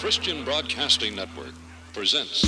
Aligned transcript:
Christian 0.00 0.44
Broadcasting 0.46 1.14
Network 1.14 1.52
presents. 1.92 2.46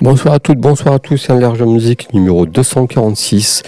Bonsoir 0.00 0.34
à 0.34 0.38
toutes, 0.38 0.58
bonsoir 0.58 0.94
à 0.94 0.98
tous, 0.98 1.16
c'est 1.16 1.32
un 1.32 1.40
large 1.40 1.62
musique 1.62 2.12
numéro 2.12 2.46
246. 2.46 3.62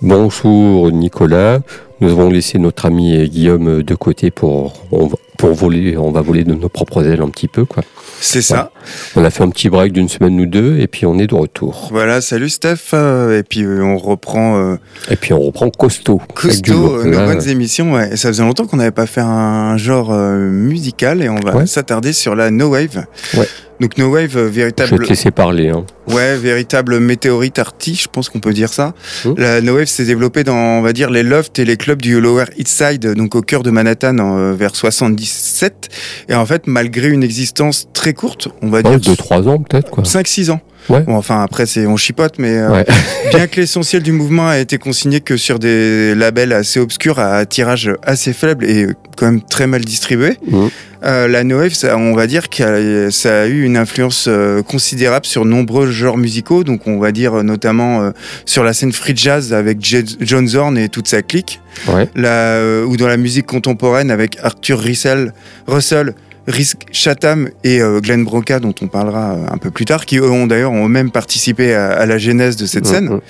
Bonjour 0.00 0.90
Nicolas, 0.90 1.58
nous 2.00 2.10
avons 2.10 2.30
laissé 2.30 2.58
notre 2.58 2.86
ami 2.86 3.28
Guillaume 3.28 3.82
de 3.82 3.94
côté 3.94 4.30
pour, 4.30 4.72
on 4.92 5.06
va, 5.06 5.16
pour 5.38 5.52
voler, 5.52 5.96
on 5.96 6.10
va 6.10 6.20
voler 6.20 6.44
de 6.44 6.54
nos 6.54 6.68
propres 6.68 7.04
ailes 7.06 7.20
un 7.22 7.28
petit 7.30 7.48
peu 7.48 7.64
quoi. 7.64 7.82
C'est 8.20 8.42
ça. 8.42 8.70
On 9.16 9.24
a 9.24 9.30
fait 9.30 9.42
un 9.42 9.50
petit 9.50 9.68
break 9.68 9.92
d'une 9.92 10.08
semaine 10.08 10.38
ou 10.40 10.46
deux 10.46 10.78
et 10.78 10.86
puis 10.86 11.04
on 11.06 11.18
est 11.18 11.26
de 11.26 11.34
retour. 11.34 11.88
Voilà, 11.92 12.20
salut 12.20 12.48
Steph. 12.48 12.92
euh, 12.94 13.38
Et 13.38 13.42
puis 13.42 13.62
euh, 13.62 13.82
on 13.82 13.96
reprend 13.98 14.56
euh, 14.58 14.76
Et 15.10 15.16
puis 15.16 15.32
on 15.32 15.40
reprend 15.40 15.68
costaud. 15.70 16.20
costaud 16.34 16.96
euh, 17.00 17.04
nos 17.04 17.10
Là, 17.18 17.26
bonnes 17.26 17.48
émissions. 17.48 17.92
Ouais. 17.92 18.10
Et 18.12 18.16
ça 18.16 18.28
faisait 18.28 18.42
longtemps 18.42 18.66
qu'on 18.66 18.76
n'avait 18.78 18.90
pas 18.92 19.06
fait 19.06 19.20
un 19.20 19.76
genre 19.76 20.10
euh, 20.12 20.36
musical 20.50 21.22
et 21.22 21.28
on 21.28 21.36
va 21.40 21.54
Ouais. 21.56 21.66
s'attarder 21.66 22.12
sur 22.12 22.34
la 22.34 22.50
No 22.50 22.70
Wave. 22.70 23.04
Ouais. 23.36 23.46
Donc 23.80 23.98
No 23.98 24.06
Wave, 24.08 24.24
euh, 24.24 24.26
Je 24.26 24.36
vais 24.36 24.50
véritable, 24.50 24.98
te 25.04 25.08
laisser 25.08 25.30
parler. 25.30 25.68
Hein. 25.70 25.84
ouais, 26.08 26.36
véritable 26.36 27.00
météorite 27.00 27.58
arty, 27.58 27.94
je 27.96 28.08
pense 28.08 28.28
qu'on 28.28 28.38
peut 28.40 28.52
dire 28.52 28.72
ça. 28.72 28.94
Hmm. 29.24 29.34
La 29.36 29.60
No 29.60 29.74
Wave 29.76 29.86
s'est 29.86 30.04
développée 30.04 30.44
dans, 30.44 30.54
on 30.54 30.82
va 30.82 30.92
dire, 30.92 31.10
les 31.10 31.22
lofts 31.22 31.58
et 31.58 31.64
les 31.64 31.76
clubs 31.76 32.00
du 32.00 32.20
Lower 32.20 32.44
East 32.56 32.68
Side, 32.68 33.14
donc 33.14 33.34
au 33.34 33.42
cœur 33.42 33.62
de 33.62 33.70
Manhattan, 33.70 34.16
euh, 34.20 34.52
vers 34.54 34.76
77. 34.76 35.88
Et 36.28 36.34
en 36.34 36.46
fait, 36.46 36.66
malgré 36.66 37.08
une 37.08 37.22
existence 37.24 37.88
très 37.92 38.12
courte, 38.14 38.48
on 38.62 38.68
va 38.68 38.78
Ouais, 38.78 38.82
dire 38.82 39.00
deux, 39.00 39.16
trois 39.16 39.46
ans 39.48 39.58
peut-être 39.58 39.90
quoi. 39.90 40.04
5-6 40.04 40.50
ans. 40.50 40.60
Ouais. 40.90 41.00
Bon, 41.00 41.16
enfin, 41.16 41.42
après, 41.42 41.64
c'est, 41.64 41.86
on 41.86 41.96
chipote, 41.96 42.34
mais 42.38 42.58
euh, 42.58 42.70
Ouais. 42.70 42.84
bien 43.30 43.46
que 43.46 43.58
l'essentiel 43.60 44.02
du 44.02 44.12
mouvement 44.12 44.48
a 44.48 44.58
été 44.58 44.76
consigné 44.76 45.20
que 45.20 45.36
sur 45.38 45.58
des 45.58 46.14
labels 46.14 46.52
assez 46.52 46.78
obscurs, 46.78 47.18
à 47.18 47.46
tirage 47.46 47.90
assez 48.02 48.34
faible 48.34 48.66
et 48.66 48.88
quand 49.16 49.24
même 49.26 49.40
très 49.42 49.66
mal 49.66 49.82
distribué, 49.84 50.36
Mhm. 50.46 50.68
Euh, 51.04 51.28
la 51.28 51.44
No 51.44 51.58
Wave, 51.58 51.72
ça, 51.74 51.96
on 51.96 52.14
va 52.14 52.26
dire 52.26 52.48
que 52.48 53.10
ça 53.10 53.42
a 53.42 53.46
eu 53.46 53.62
une 53.64 53.76
influence 53.76 54.26
euh, 54.28 54.62
considérable 54.62 55.26
sur 55.26 55.44
nombreux 55.44 55.90
genres 55.90 56.16
musicaux. 56.16 56.64
Donc, 56.64 56.86
on 56.86 56.98
va 56.98 57.12
dire 57.12 57.34
euh, 57.38 57.42
notamment 57.42 58.02
euh, 58.02 58.10
sur 58.46 58.64
la 58.64 58.72
scène 58.72 58.92
free 58.92 59.16
jazz 59.16 59.52
avec 59.52 59.84
J- 59.84 60.16
John 60.20 60.46
Zorn 60.48 60.76
et 60.78 60.88
toute 60.88 61.08
sa 61.08 61.22
clique, 61.22 61.60
Ouais. 61.88 62.08
la, 62.14 62.28
euh, 62.56 62.84
ou 62.84 62.96
dans 62.96 63.08
la 63.08 63.16
musique 63.16 63.46
contemporaine 63.46 64.10
avec 64.10 64.38
Arthur 64.42 64.78
Russell, 64.80 65.32
Russell 65.66 66.14
Risk 66.46 66.82
Chatham 66.92 67.48
et 67.62 67.80
euh, 67.80 68.00
Glenn 68.00 68.22
Broca, 68.24 68.60
dont 68.60 68.74
on 68.82 68.86
parlera 68.86 69.32
euh, 69.32 69.46
un 69.50 69.56
peu 69.56 69.70
plus 69.70 69.86
tard, 69.86 70.04
qui 70.04 70.18
eux 70.18 70.30
ont 70.30 70.46
d'ailleurs 70.46 70.72
ont 70.72 70.88
même 70.88 71.10
participé 71.10 71.74
à, 71.74 71.90
à 71.92 72.06
la 72.06 72.18
genèse 72.18 72.56
de 72.56 72.66
cette 72.66 72.86
scène. 72.86 73.20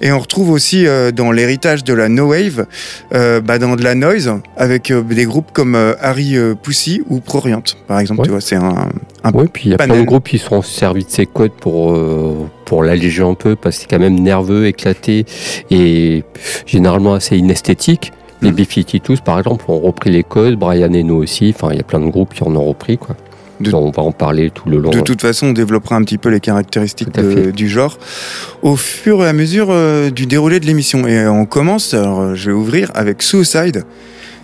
Et 0.00 0.10
on 0.10 0.18
retrouve 0.18 0.50
aussi 0.50 0.86
euh, 0.86 1.12
dans 1.12 1.30
l'héritage 1.30 1.84
de 1.84 1.92
la 1.92 2.08
no 2.08 2.30
wave, 2.30 2.66
euh, 3.14 3.40
bah, 3.40 3.58
dans 3.58 3.76
de 3.76 3.84
la 3.84 3.94
noise, 3.94 4.32
avec 4.56 4.92
des 4.92 5.24
groupes 5.24 5.52
comme 5.52 5.76
Harry 6.00 6.36
Pussy 6.62 7.02
ou 7.08 7.20
Prorient, 7.20 7.62
par 7.86 8.00
exemple. 8.00 8.20
Ouais. 8.20 8.26
Tu 8.26 8.30
vois, 8.32 8.40
c'est 8.40 8.56
un, 8.56 8.88
un 9.24 9.32
Oui, 9.32 9.46
puis 9.52 9.66
il 9.66 9.70
y 9.70 9.74
a 9.74 9.78
plein 9.78 9.96
de 9.96 10.02
groupes 10.02 10.28
qui 10.28 10.38
se 10.38 10.46
sont 10.48 10.62
servis 10.62 11.04
de 11.04 11.10
ces 11.10 11.26
codes 11.26 11.52
pour, 11.52 11.96
pour 12.64 12.82
l'alléger 12.82 13.22
un 13.22 13.34
peu, 13.34 13.54
parce 13.54 13.76
que 13.76 13.82
c'est 13.82 13.88
quand 13.88 14.00
même 14.00 14.18
nerveux, 14.18 14.66
éclaté 14.66 15.26
et 15.70 16.24
généralement 16.66 17.14
assez 17.14 17.36
inesthétique. 17.36 18.12
Les 18.42 18.50
Mhm. 18.50 18.56
B-52s, 18.56 19.20
par 19.20 19.38
exemple, 19.38 19.64
ont 19.68 19.78
repris 19.80 20.10
les 20.10 20.22
codes, 20.22 20.56
Brian 20.56 20.92
Eno 20.92 21.16
aussi, 21.22 21.52
enfin, 21.54 21.68
il 21.72 21.76
y 21.76 21.80
a 21.80 21.84
plein 21.84 22.00
de 22.00 22.08
groupes 22.08 22.34
qui 22.34 22.42
en 22.44 22.54
ont 22.54 22.64
repris, 22.64 22.96
quoi. 22.98 23.16
De- 23.60 23.74
on 23.74 23.90
va 23.90 24.04
en 24.04 24.12
parler 24.12 24.50
tout 24.50 24.68
le 24.68 24.78
long. 24.78 24.90
De 24.90 25.00
toute 25.00 25.20
façon, 25.20 25.48
on 25.48 25.52
développera 25.52 25.96
un 25.96 26.02
petit 26.04 26.18
peu 26.18 26.28
les 26.28 26.38
caractéristiques 26.38 27.12
de- 27.12 27.50
du 27.50 27.68
genre 27.68 27.98
au 28.62 28.76
fur 28.76 29.24
et 29.24 29.28
à 29.28 29.32
mesure 29.32 29.66
euh, 29.70 30.10
du 30.10 30.26
déroulé 30.26 30.60
de 30.60 30.66
l'émission. 30.66 31.08
Et 31.08 31.26
on 31.26 31.44
commence, 31.44 31.92
alors 31.92 32.20
euh, 32.20 32.34
je 32.36 32.50
vais 32.50 32.56
ouvrir 32.56 32.92
avec 32.94 33.20
Suicide. 33.20 33.82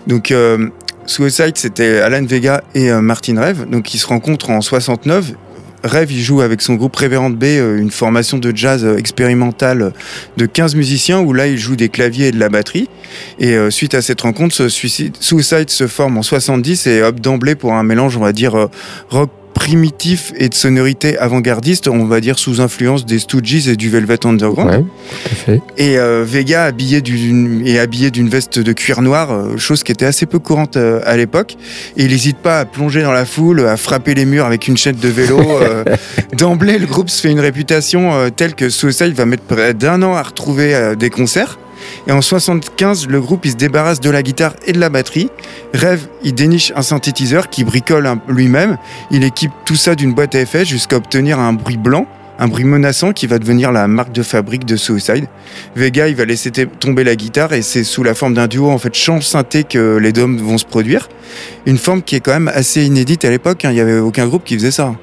Donc, 0.09 0.33
euh, 0.33 0.69
Suicide, 1.06 1.53
c'était 1.56 2.00
Alan 2.00 2.25
Vega 2.25 2.65
et 2.75 2.91
euh, 2.91 3.00
Martin 3.00 3.41
Rev, 3.41 3.66
donc 3.71 3.94
ils 3.94 3.99
se 3.99 4.06
rencontrent 4.09 4.50
en 4.50 4.60
69. 4.60 5.33
Rev, 5.84 6.11
il 6.11 6.22
joue 6.22 6.41
avec 6.41 6.62
son 6.62 6.75
groupe 6.75 6.97
Reverend 6.97 7.31
B, 7.37 7.45
euh, 7.45 7.78
une 7.78 7.91
formation 7.91 8.39
de 8.39 8.50
jazz 8.56 8.84
euh, 8.84 8.97
expérimentale 8.97 9.93
de 10.37 10.47
15 10.47 10.75
musiciens, 10.75 11.21
où 11.21 11.33
là, 11.33 11.47
il 11.47 11.59
joue 11.59 11.77
des 11.77 11.91
claviers 11.91 12.28
et 12.28 12.33
de 12.33 12.41
la 12.41 12.49
batterie. 12.49 12.89
Et 13.39 13.55
euh, 13.55 13.71
suite 13.71 13.95
à 13.95 14.00
cette 14.03 14.22
rencontre, 14.22 14.55
ce 14.55 14.69
suicide- 14.69 15.17
Suicide 15.21 15.69
se 15.71 15.87
forme 15.87 16.17
en 16.17 16.22
70 16.22 16.87
et 16.87 17.03
opte 17.03 17.21
d'emblée 17.21 17.55
pour 17.55 17.75
un 17.75 17.83
mélange, 17.83 18.17
on 18.17 18.21
va 18.21 18.33
dire, 18.33 18.55
euh, 18.59 18.67
rock 19.11 19.31
primitif 19.54 20.32
et 20.37 20.48
de 20.48 20.54
sonorité 20.54 21.16
avant-gardiste, 21.16 21.88
on 21.88 22.04
va 22.04 22.20
dire 22.20 22.38
sous 22.38 22.60
influence 22.60 23.06
des 23.06 23.19
Stooges 23.19 23.69
et 23.69 23.76
du 23.76 23.88
Velvet 23.88 24.26
Underground. 24.26 24.70
Ouais, 24.70 24.78
tout 24.81 25.28
à 25.31 25.34
fait. 25.34 25.62
Et 25.78 25.98
euh, 25.98 26.25
Vega 26.26 26.65
habillé 26.65 27.00
d'une 27.00 27.66
est 27.66 27.78
habillé 27.78 28.10
d'une 28.10 28.28
veste 28.28 28.59
de 28.59 28.72
cuir 28.72 29.00
noir, 29.00 29.31
euh, 29.31 29.56
chose 29.56 29.82
qui 29.82 29.92
était 29.92 30.04
assez 30.04 30.26
peu 30.26 30.38
courante 30.38 30.76
euh, 30.76 31.00
à 31.04 31.16
l'époque. 31.16 31.56
Et 31.97 32.04
il 32.04 32.10
n'hésite 32.10 32.38
pas 32.38 32.60
à 32.60 32.65
plonger 32.65 33.03
dans 33.03 33.12
la 33.12 33.25
foule, 33.25 33.66
à 33.66 33.76
frapper 33.76 34.15
les 34.15 34.25
murs 34.25 34.44
avec 34.44 34.69
une 34.69 34.76
chaîne 34.76 34.97
de 34.97 35.09
vélo. 35.09 35.41
euh. 35.62 35.84
D'emblée, 36.36 36.78
le 36.78 36.86
groupe 36.86 37.09
se 37.09 37.21
fait 37.21 37.31
une 37.31 37.41
réputation 37.41 38.31
telle 38.36 38.54
que 38.54 38.69
Suicide 38.69 39.15
va 39.15 39.25
mettre 39.25 39.44
près 39.44 39.75
d'un 39.75 40.03
an 40.03 40.15
à 40.15 40.22
retrouver 40.22 40.94
des 40.98 41.10
concerts. 41.10 41.59
Et 42.07 42.12
en 42.12 42.21
75, 42.21 43.07
le 43.09 43.21
groupe 43.21 43.47
se 43.47 43.55
débarrasse 43.55 44.01
de 44.01 44.11
la 44.11 44.23
guitare 44.23 44.55
et 44.67 44.73
de 44.73 44.81
la 44.81 44.89
batterie. 44.89 45.31
Rêve, 45.73 46.09
il 46.23 46.35
déniche 46.35 46.73
un 46.77 46.83
synthétiseur 46.83 47.49
qui 47.51 47.65
bricole 47.65 48.09
lui-même. 48.29 48.79
Il 49.11 49.25
équipe 49.25 49.53
tout 49.65 49.77
ça 49.77 49.95
d'une 49.95 50.13
boîte 50.15 50.34
à 50.34 50.41
effets 50.41 50.65
jusqu'à 50.65 50.97
obtenir 50.97 51.39
un 51.39 51.53
bruit 51.53 51.77
blanc, 51.77 52.07
un 52.39 52.49
bruit 52.49 52.65
menaçant 52.65 53.13
qui 53.13 53.27
va 53.27 53.39
devenir 53.39 53.71
la 53.73 53.87
marque 53.87 54.13
de 54.13 54.23
fabrique 54.23 54.65
de 54.65 54.77
Suicide. 54.77 55.27
Vega, 55.77 56.09
il 56.09 56.17
va 56.17 56.25
laisser 56.25 56.51
tomber 56.51 57.05
la 57.05 57.17
guitare 57.17 57.53
et 57.53 57.63
c'est 57.63 57.84
sous 57.84 58.03
la 58.03 58.15
forme 58.15 58.34
d'un 58.34 58.47
duo 58.49 58.71
en 58.71 58.79
fait 58.79 58.95
chant 58.95 59.21
synthé 59.21 59.65
que 59.65 59.97
les 59.99 60.13
dômes 60.13 60.39
vont 60.39 60.59
se 60.59 60.65
produire. 60.65 61.09
Une 61.67 61.79
forme 61.79 62.03
qui 62.03 62.17
est 62.17 62.21
quand 62.21 62.33
même 62.33 62.51
assez 62.53 62.84
inédite 62.84 63.25
à 63.25 63.31
l'époque. 63.31 63.65
hein. 63.65 63.71
Il 63.71 63.75
n'y 63.75 63.81
avait 63.81 63.99
aucun 63.99 64.27
groupe 64.27 64.45
qui 64.45 64.55
faisait 64.55 64.71
ça. 64.73 64.95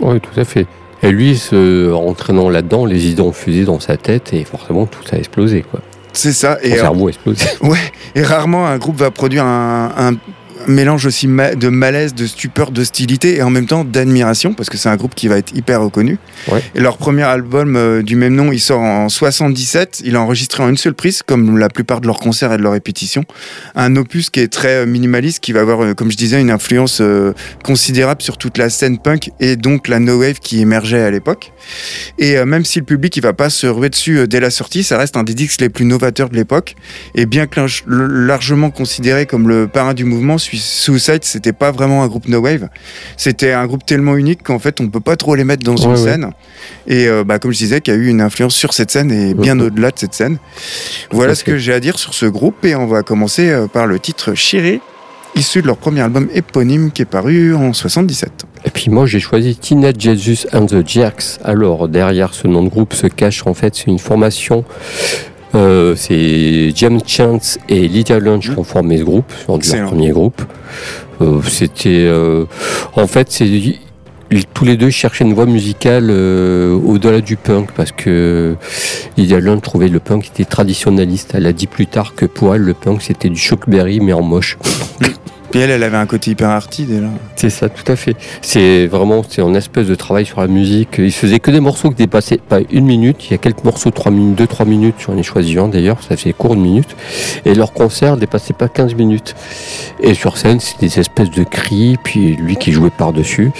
Oui, 0.00 0.20
tout 0.20 0.40
à 0.40 0.44
fait. 0.44 0.66
Et 1.02 1.12
lui, 1.12 1.36
se, 1.36 1.92
entraînant 1.92 2.48
là-dedans, 2.50 2.84
les 2.84 3.06
idées 3.06 3.22
ont 3.22 3.32
fusé 3.32 3.64
dans 3.64 3.78
sa 3.78 3.96
tête 3.96 4.32
et 4.32 4.44
forcément 4.44 4.86
tout 4.86 5.02
a 5.12 5.16
explosé. 5.16 5.64
C'est 6.18 6.32
ça. 6.32 6.58
Et, 6.62 6.72
euh, 6.72 6.80
cerveau 6.80 7.08
explosé. 7.08 7.46
et 8.16 8.22
rarement 8.22 8.66
un 8.66 8.76
groupe 8.76 8.96
va 8.96 9.12
produire 9.12 9.44
un, 9.44 9.92
un 9.96 10.14
mélange 10.66 11.06
aussi 11.06 11.26
de 11.26 11.68
malaise, 11.68 12.14
de 12.14 12.26
stupeur, 12.26 12.70
d'hostilité 12.70 13.36
et 13.36 13.42
en 13.42 13.50
même 13.50 13.66
temps 13.66 13.84
d'admiration 13.84 14.54
parce 14.54 14.68
que 14.68 14.76
c'est 14.76 14.88
un 14.88 14.96
groupe 14.96 15.14
qui 15.14 15.28
va 15.28 15.38
être 15.38 15.54
hyper 15.54 15.80
reconnu. 15.82 16.18
Ouais. 16.50 16.62
Et 16.74 16.80
leur 16.80 16.96
premier 16.98 17.22
album 17.22 17.76
euh, 17.76 18.02
du 18.02 18.16
même 18.16 18.34
nom, 18.34 18.52
il 18.52 18.60
sort 18.60 18.80
en 18.80 19.08
77. 19.08 20.02
Il 20.04 20.14
est 20.14 20.18
enregistré 20.18 20.62
en 20.62 20.68
une 20.68 20.76
seule 20.76 20.94
prise, 20.94 21.22
comme 21.22 21.58
la 21.58 21.68
plupart 21.68 22.00
de 22.00 22.06
leurs 22.06 22.18
concerts 22.18 22.52
et 22.52 22.56
de 22.56 22.62
leurs 22.62 22.72
répétitions. 22.72 23.24
Un 23.74 23.96
opus 23.96 24.30
qui 24.30 24.40
est 24.40 24.48
très 24.52 24.76
euh, 24.82 24.86
minimaliste, 24.86 25.40
qui 25.40 25.52
va 25.52 25.60
avoir, 25.60 25.82
euh, 25.82 25.94
comme 25.94 26.10
je 26.10 26.16
disais, 26.16 26.40
une 26.40 26.50
influence 26.50 26.98
euh, 27.00 27.32
considérable 27.64 28.22
sur 28.22 28.36
toute 28.38 28.58
la 28.58 28.70
scène 28.70 28.98
punk 28.98 29.30
et 29.40 29.56
donc 29.56 29.88
la 29.88 29.98
no 30.00 30.18
wave 30.20 30.38
qui 30.40 30.60
émergeait 30.60 31.02
à 31.02 31.10
l'époque. 31.10 31.52
Et 32.18 32.36
euh, 32.36 32.44
même 32.46 32.64
si 32.64 32.78
le 32.78 32.84
public 32.84 33.16
il 33.16 33.22
va 33.22 33.32
pas 33.32 33.50
se 33.50 33.66
ruer 33.66 33.90
dessus 33.90 34.26
dès 34.28 34.40
la 34.40 34.50
sortie, 34.50 34.82
ça 34.82 34.98
reste 34.98 35.16
un 35.16 35.24
des 35.24 35.34
disques 35.34 35.60
les 35.60 35.68
plus 35.68 35.84
novateurs 35.84 36.28
de 36.30 36.36
l'époque. 36.36 36.74
Et 37.14 37.26
bien 37.26 37.46
que 37.46 37.56
large- 37.60 37.84
largement 37.86 38.70
considéré 38.70 39.26
comme 39.26 39.48
le 39.48 39.66
parrain 39.68 39.94
du 39.94 40.04
mouvement, 40.04 40.38
Suicide, 40.56 41.20
c'était 41.24 41.52
pas 41.52 41.70
vraiment 41.70 42.02
un 42.02 42.06
groupe 42.08 42.28
no 42.28 42.38
wave. 42.40 42.68
C'était 43.16 43.52
un 43.52 43.66
groupe 43.66 43.84
tellement 43.84 44.16
unique 44.16 44.42
qu'en 44.42 44.58
fait, 44.58 44.80
on 44.80 44.88
peut 44.88 45.00
pas 45.00 45.16
trop 45.16 45.34
les 45.34 45.44
mettre 45.44 45.62
dans 45.64 45.76
une 45.76 45.90
Ouais, 45.92 45.98
ouais. 45.98 46.04
scène. 46.12 46.30
Et 46.86 47.06
euh, 47.06 47.24
bah, 47.24 47.38
comme 47.38 47.52
je 47.52 47.58
disais, 47.58 47.80
qu'il 47.80 47.94
y 47.94 47.96
a 47.96 48.00
eu 48.00 48.06
une 48.08 48.20
influence 48.20 48.54
sur 48.54 48.72
cette 48.72 48.90
scène 48.90 49.10
et 49.12 49.34
bien 49.34 49.58
au-delà 49.60 49.90
de 49.90 49.98
cette 49.98 50.14
scène. 50.14 50.38
Voilà 51.10 51.34
ce 51.34 51.44
fait. 51.44 51.52
que 51.52 51.58
j'ai 51.58 51.72
à 51.72 51.80
dire 51.80 51.98
sur 51.98 52.14
ce 52.14 52.26
groupe. 52.26 52.64
Et 52.64 52.74
on 52.74 52.86
va 52.86 53.02
commencer 53.02 53.48
euh, 53.50 53.66
par 53.66 53.86
le 53.86 53.98
titre 53.98 54.34
Chiré, 54.34 54.80
issu 55.36 55.60
de 55.62 55.66
leur 55.66 55.76
premier 55.76 56.00
album 56.00 56.28
éponyme 56.34 56.90
qui 56.90 57.02
est 57.02 57.06
paru 57.06 57.54
en 57.54 57.72
77. 57.72 58.30
Et 58.64 58.70
puis 58.70 58.90
moi 58.90 59.06
j'ai 59.06 59.20
choisi 59.20 59.54
Teenage 59.56 59.94
Jesus 60.00 60.46
and 60.52 60.66
the 60.66 60.86
Jerks. 60.86 61.38
Alors 61.44 61.86
derrière 61.88 62.34
ce 62.34 62.48
nom 62.48 62.62
de 62.64 62.68
groupe 62.68 62.92
se 62.94 63.06
cache 63.06 63.46
en 63.46 63.54
fait 63.54 63.76
c'est 63.76 63.86
une 63.86 63.98
formation. 64.00 64.64
Euh, 65.54 65.94
c'est 65.96 66.70
James 66.74 67.00
Chance 67.06 67.58
et 67.68 67.88
Lydia 67.88 68.18
Lunch 68.20 68.50
qui 68.50 68.58
ont 68.58 68.64
formé 68.64 68.98
ce 68.98 69.04
groupe, 69.04 69.32
leur 69.48 69.86
premier 69.86 70.10
groupe. 70.10 70.42
Euh, 71.20 71.40
C'était 71.42 72.04
euh, 72.06 72.44
en 72.94 73.06
fait 73.06 73.30
c'est 73.30 73.48
tous 74.52 74.66
les 74.66 74.76
deux 74.76 74.90
cherchaient 74.90 75.24
une 75.24 75.32
voie 75.32 75.46
musicale 75.46 76.10
au-delà 76.10 77.22
du 77.22 77.36
punk 77.36 77.70
parce 77.74 77.92
que 77.92 78.56
Lydia 79.16 79.40
Lunch 79.40 79.62
trouvait 79.62 79.88
le 79.88 80.00
punk 80.00 80.26
était 80.26 80.44
traditionnaliste. 80.44 81.32
Elle 81.34 81.46
a 81.46 81.52
dit 81.54 81.66
plus 81.66 81.86
tard 81.86 82.14
que 82.14 82.26
pour 82.26 82.54
elle 82.54 82.62
le 82.62 82.74
punk 82.74 83.00
c'était 83.02 83.30
du 83.30 83.38
Chuck 83.38 83.68
Berry 83.68 84.00
mais 84.00 84.12
en 84.12 84.22
moche. 84.22 84.58
Puis 85.50 85.60
elle, 85.60 85.70
elle 85.70 85.82
avait 85.82 85.96
un 85.96 86.06
côté 86.06 86.32
hyper 86.32 86.50
arty 86.50 86.84
déjà. 86.84 87.08
C'est 87.36 87.50
ça, 87.50 87.68
tout 87.68 87.90
à 87.90 87.96
fait. 87.96 88.16
C'est 88.42 88.86
vraiment 88.86 89.22
c'est 89.28 89.42
un 89.42 89.54
espèce 89.54 89.86
de 89.86 89.94
travail 89.94 90.26
sur 90.26 90.40
la 90.40 90.46
musique. 90.46 90.96
Il 90.98 91.12
faisait 91.12 91.40
que 91.40 91.50
des 91.50 91.60
morceaux 91.60 91.90
qui 91.90 91.96
dépassaient 91.96 92.38
pas 92.38 92.60
une 92.70 92.84
minute. 92.84 93.16
Il 93.28 93.32
y 93.32 93.34
a 93.34 93.38
quelques 93.38 93.64
morceaux 93.64 93.90
3 93.90 94.12
minutes, 94.12 94.40
2-3 94.40 94.66
minutes. 94.66 94.96
J'en 95.06 95.16
ai 95.16 95.22
choisi 95.22 95.58
un 95.58 95.68
d'ailleurs, 95.68 96.02
ça 96.02 96.16
fait 96.16 96.32
court 96.32 96.54
une 96.54 96.62
minute. 96.62 96.96
Et 97.44 97.54
leur 97.54 97.72
concert 97.72 98.16
dépassait 98.16 98.54
pas 98.54 98.68
15 98.68 98.94
minutes. 98.94 99.34
Et 100.00 100.14
sur 100.14 100.36
scène, 100.36 100.60
c'était 100.60 100.86
des 100.86 101.00
espèces 101.00 101.30
de 101.30 101.44
cris, 101.44 101.96
puis 102.02 102.36
lui 102.36 102.56
qui 102.56 102.72
jouait 102.72 102.90
par-dessus. 102.90 103.50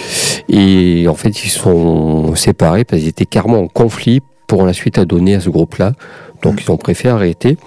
Et 0.47 1.07
en 1.07 1.15
fait, 1.15 1.43
ils 1.43 1.49
sont 1.49 2.35
séparés 2.35 2.83
parce 2.83 3.01
qu'ils 3.01 3.09
étaient 3.09 3.25
carrément 3.25 3.59
en 3.59 3.67
conflit 3.67 4.21
pour 4.47 4.65
la 4.65 4.73
suite 4.73 4.97
à 4.97 5.05
donner 5.05 5.35
à 5.35 5.39
ce 5.39 5.49
groupe-là. 5.49 5.93
Donc 6.41 6.61
ils 6.63 6.71
ont 6.71 6.77
préféré 6.77 7.13
arrêter. 7.13 7.57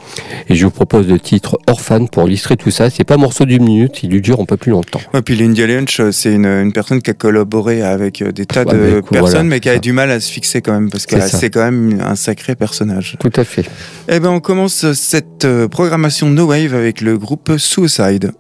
Et 0.48 0.54
je 0.54 0.64
vous 0.64 0.70
propose 0.70 1.06
le 1.08 1.20
titre 1.20 1.58
Orphan 1.66 2.06
pour 2.06 2.26
illustrer 2.28 2.56
tout 2.56 2.70
ça. 2.70 2.88
C'est 2.90 3.04
pas 3.04 3.14
un 3.14 3.18
morceau 3.18 3.44
d'une 3.44 3.64
minute, 3.64 4.02
il 4.02 4.10
lui 4.10 4.20
dure 4.20 4.40
un 4.40 4.44
peu 4.44 4.56
plus 4.56 4.70
longtemps. 4.70 5.00
Ouais, 5.12 5.22
puis 5.22 5.36
Lindy 5.36 5.66
Lynch, 5.66 6.00
euh, 6.00 6.10
c'est 6.12 6.32
une, 6.32 6.46
une 6.46 6.72
personne 6.72 7.02
qui 7.02 7.10
a 7.10 7.14
collaboré 7.14 7.82
avec 7.82 8.22
euh, 8.22 8.32
des 8.32 8.46
tas 8.46 8.62
Ouais, 8.64 8.72
de 8.74 9.00
personnes, 9.00 9.20
voilà, 9.30 9.42
mais 9.44 9.60
qui 9.60 9.68
a 9.68 9.74
ça. 9.74 9.78
du 9.78 9.92
mal 9.92 10.10
à 10.10 10.20
se 10.20 10.30
fixer 10.30 10.62
quand 10.62 10.72
même, 10.72 10.90
parce 10.90 11.06
que 11.06 11.20
c'est 11.20 11.50
quand 11.50 11.64
même 11.70 12.00
un 12.00 12.16
sacré 12.16 12.54
personnage. 12.54 13.16
Tout 13.18 13.32
à 13.36 13.44
fait. 13.44 13.64
Eh 14.08 14.20
ben, 14.20 14.30
on 14.30 14.40
commence 14.40 14.92
cette 14.92 15.44
euh, 15.44 15.68
programmation 15.68 16.28
No 16.30 16.46
Wave 16.46 16.74
avec 16.74 17.00
le 17.00 17.18
groupe 17.18 17.52
Suicide. 17.58 18.32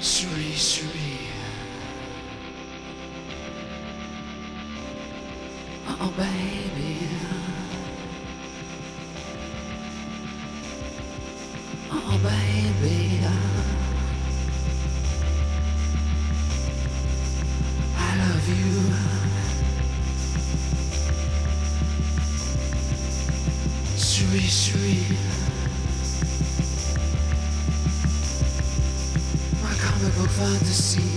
Suri, 0.00 0.56
suri. 0.56 1.28
Oh, 6.00 6.10
baby. 6.16 6.96
Oh, 11.92 12.18
baby. 12.22 12.49
Fantasy. 30.40 31.09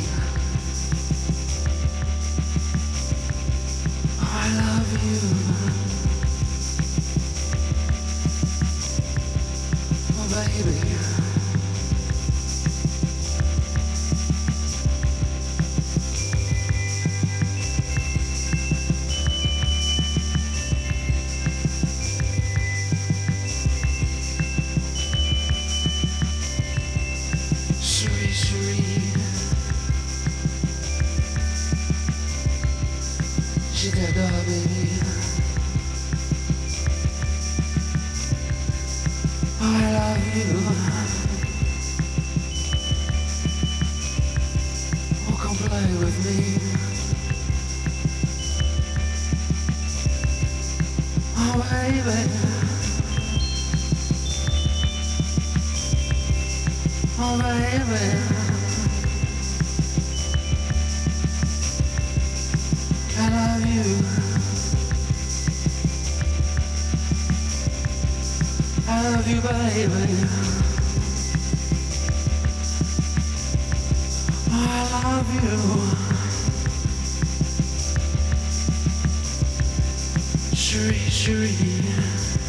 trees 81.10 82.43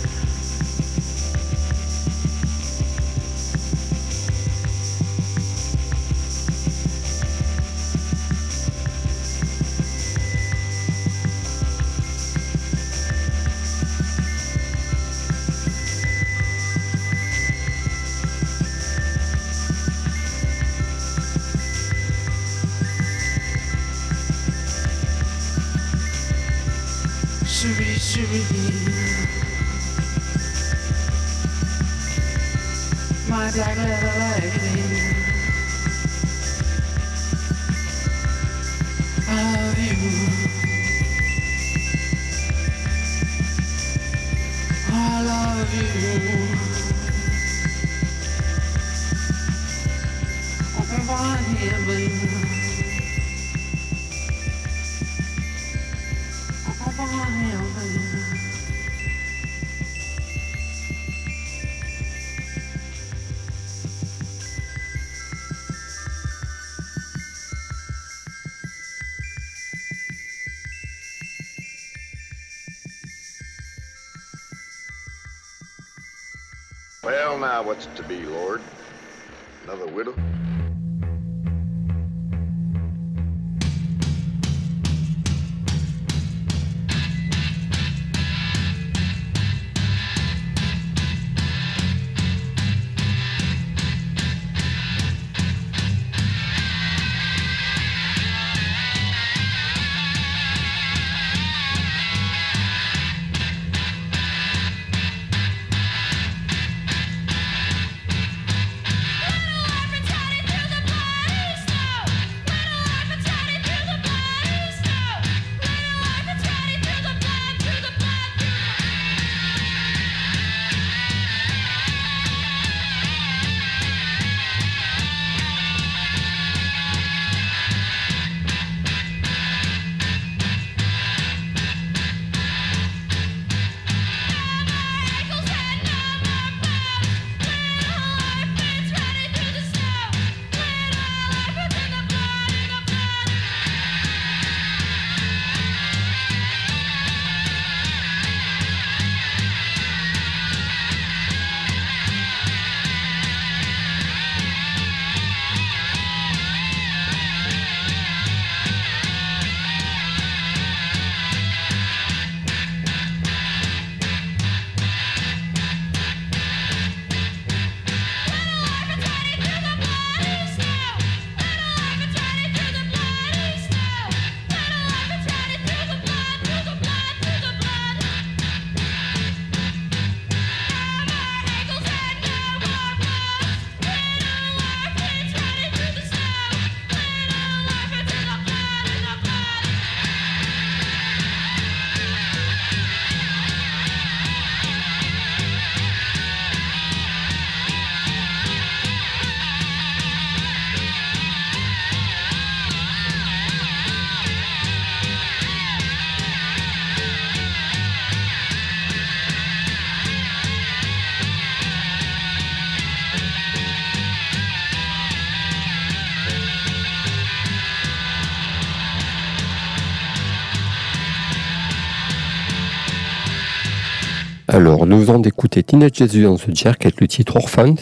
Alors, 224.84 224.98
nous 224.98 225.05
venons 225.06 225.19
d'écouter 225.19 225.62
Teenage 225.62 225.93
Jesus 225.94 226.26
and 226.26 226.36
the 226.36 226.55
Jerk 226.55 226.84
avec 226.84 227.00
le 227.00 227.08
titre 227.08 227.36
Orphans. 227.36 227.74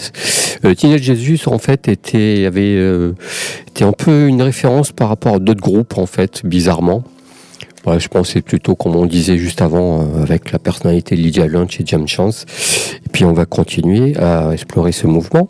Euh, 0.64 0.73
Teenage 0.73 1.02
Jesus, 1.02 1.49
en 1.49 1.59
fait, 1.59 1.88
était, 1.88 2.44
avait, 2.47 2.76
euh, 2.76 3.14
était 3.66 3.82
un 3.82 3.90
peu 3.90 4.28
une 4.28 4.40
référence 4.40 4.92
par 4.92 5.09
rapport 5.09 5.35
à 5.35 5.38
d'autres 5.40 5.61
groupes, 5.61 5.99
en 5.99 6.06
fait, 6.06 6.47
bizarrement. 6.47 7.02
Je 7.99 8.06
pensais 8.06 8.40
plutôt, 8.40 8.76
comme 8.76 8.94
on 8.94 9.06
disait 9.06 9.37
juste 9.37 9.62
avant, 9.62 10.02
euh, 10.02 10.23
avec 10.23 10.52
la 10.52 10.61
personnalité 10.61 11.16
de 11.16 11.23
Lydia 11.23 11.49
Lunch 11.49 11.80
et 11.80 11.85
Jam 11.85 12.06
Chance. 12.06 12.47
Et 13.04 13.09
puis, 13.09 13.25
on 13.25 13.32
va 13.32 13.47
continuer 13.47 14.16
à 14.16 14.50
explorer 14.52 14.92
ce 14.92 15.09
mouvement. 15.09 15.49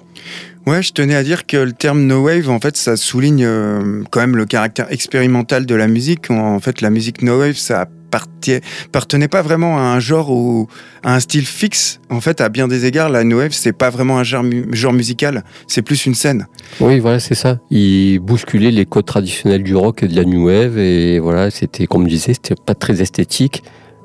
Ouais, 0.66 0.82
je 0.82 0.92
tenais 0.94 1.16
à 1.16 1.22
dire 1.22 1.44
que 1.46 1.58
le 1.58 1.72
terme 1.72 2.04
no 2.06 2.22
wave, 2.22 2.48
en 2.48 2.60
fait, 2.60 2.78
ça 2.78 2.96
souligne 2.96 3.44
euh, 3.44 4.02
quand 4.10 4.20
même 4.20 4.36
le 4.36 4.46
caractère 4.46 4.90
expérimental 4.90 5.66
de 5.66 5.74
la 5.74 5.86
musique. 5.86 6.30
En 6.30 6.60
fait, 6.60 6.80
la 6.80 6.88
musique 6.88 7.20
no 7.20 7.40
wave, 7.40 7.56
ça 7.56 7.84
parti- 7.84 7.90
appartenait 8.12 9.28
pas 9.28 9.42
vraiment 9.42 9.78
à 9.78 9.82
un 9.82 10.00
genre 10.00 10.30
ou 10.30 10.68
à 11.02 11.14
un 11.14 11.20
style 11.20 11.46
fixe. 11.46 12.00
En 12.10 12.20
fait, 12.20 12.40
à 12.40 12.48
bien 12.48 12.68
des 12.68 12.84
égards, 12.86 13.08
la 13.08 13.24
no 13.24 13.38
wave, 13.38 13.52
c'est 13.52 13.72
pas 13.72 13.90
vraiment 13.90 14.18
un 14.18 14.24
genre, 14.24 14.42
mu- 14.42 14.66
genre 14.72 14.92
musical, 14.92 15.44
c'est 15.66 15.82
plus 15.82 16.06
une 16.06 16.14
scène. 16.14 16.46
Oui, 16.80 16.98
voilà, 17.00 17.20
c'est 17.20 17.34
ça. 17.34 17.58
Il 17.70 18.18
bousculait 18.20 18.70
les 18.70 18.86
codes 18.86 19.06
traditionnels 19.06 19.62
du 19.62 19.74
rock 19.74 20.02
et 20.02 20.08
de 20.08 20.16
la 20.16 20.24
new 20.24 20.46
wave. 20.46 20.78
Et 20.78 21.18
voilà, 21.18 21.50
c'était, 21.50 21.86
comme 21.86 22.04
je 22.04 22.10
disais, 22.14 22.34
c'était 22.34 22.54
pas 22.54 22.74
très 22.74 23.00
esthétique. 23.02 23.62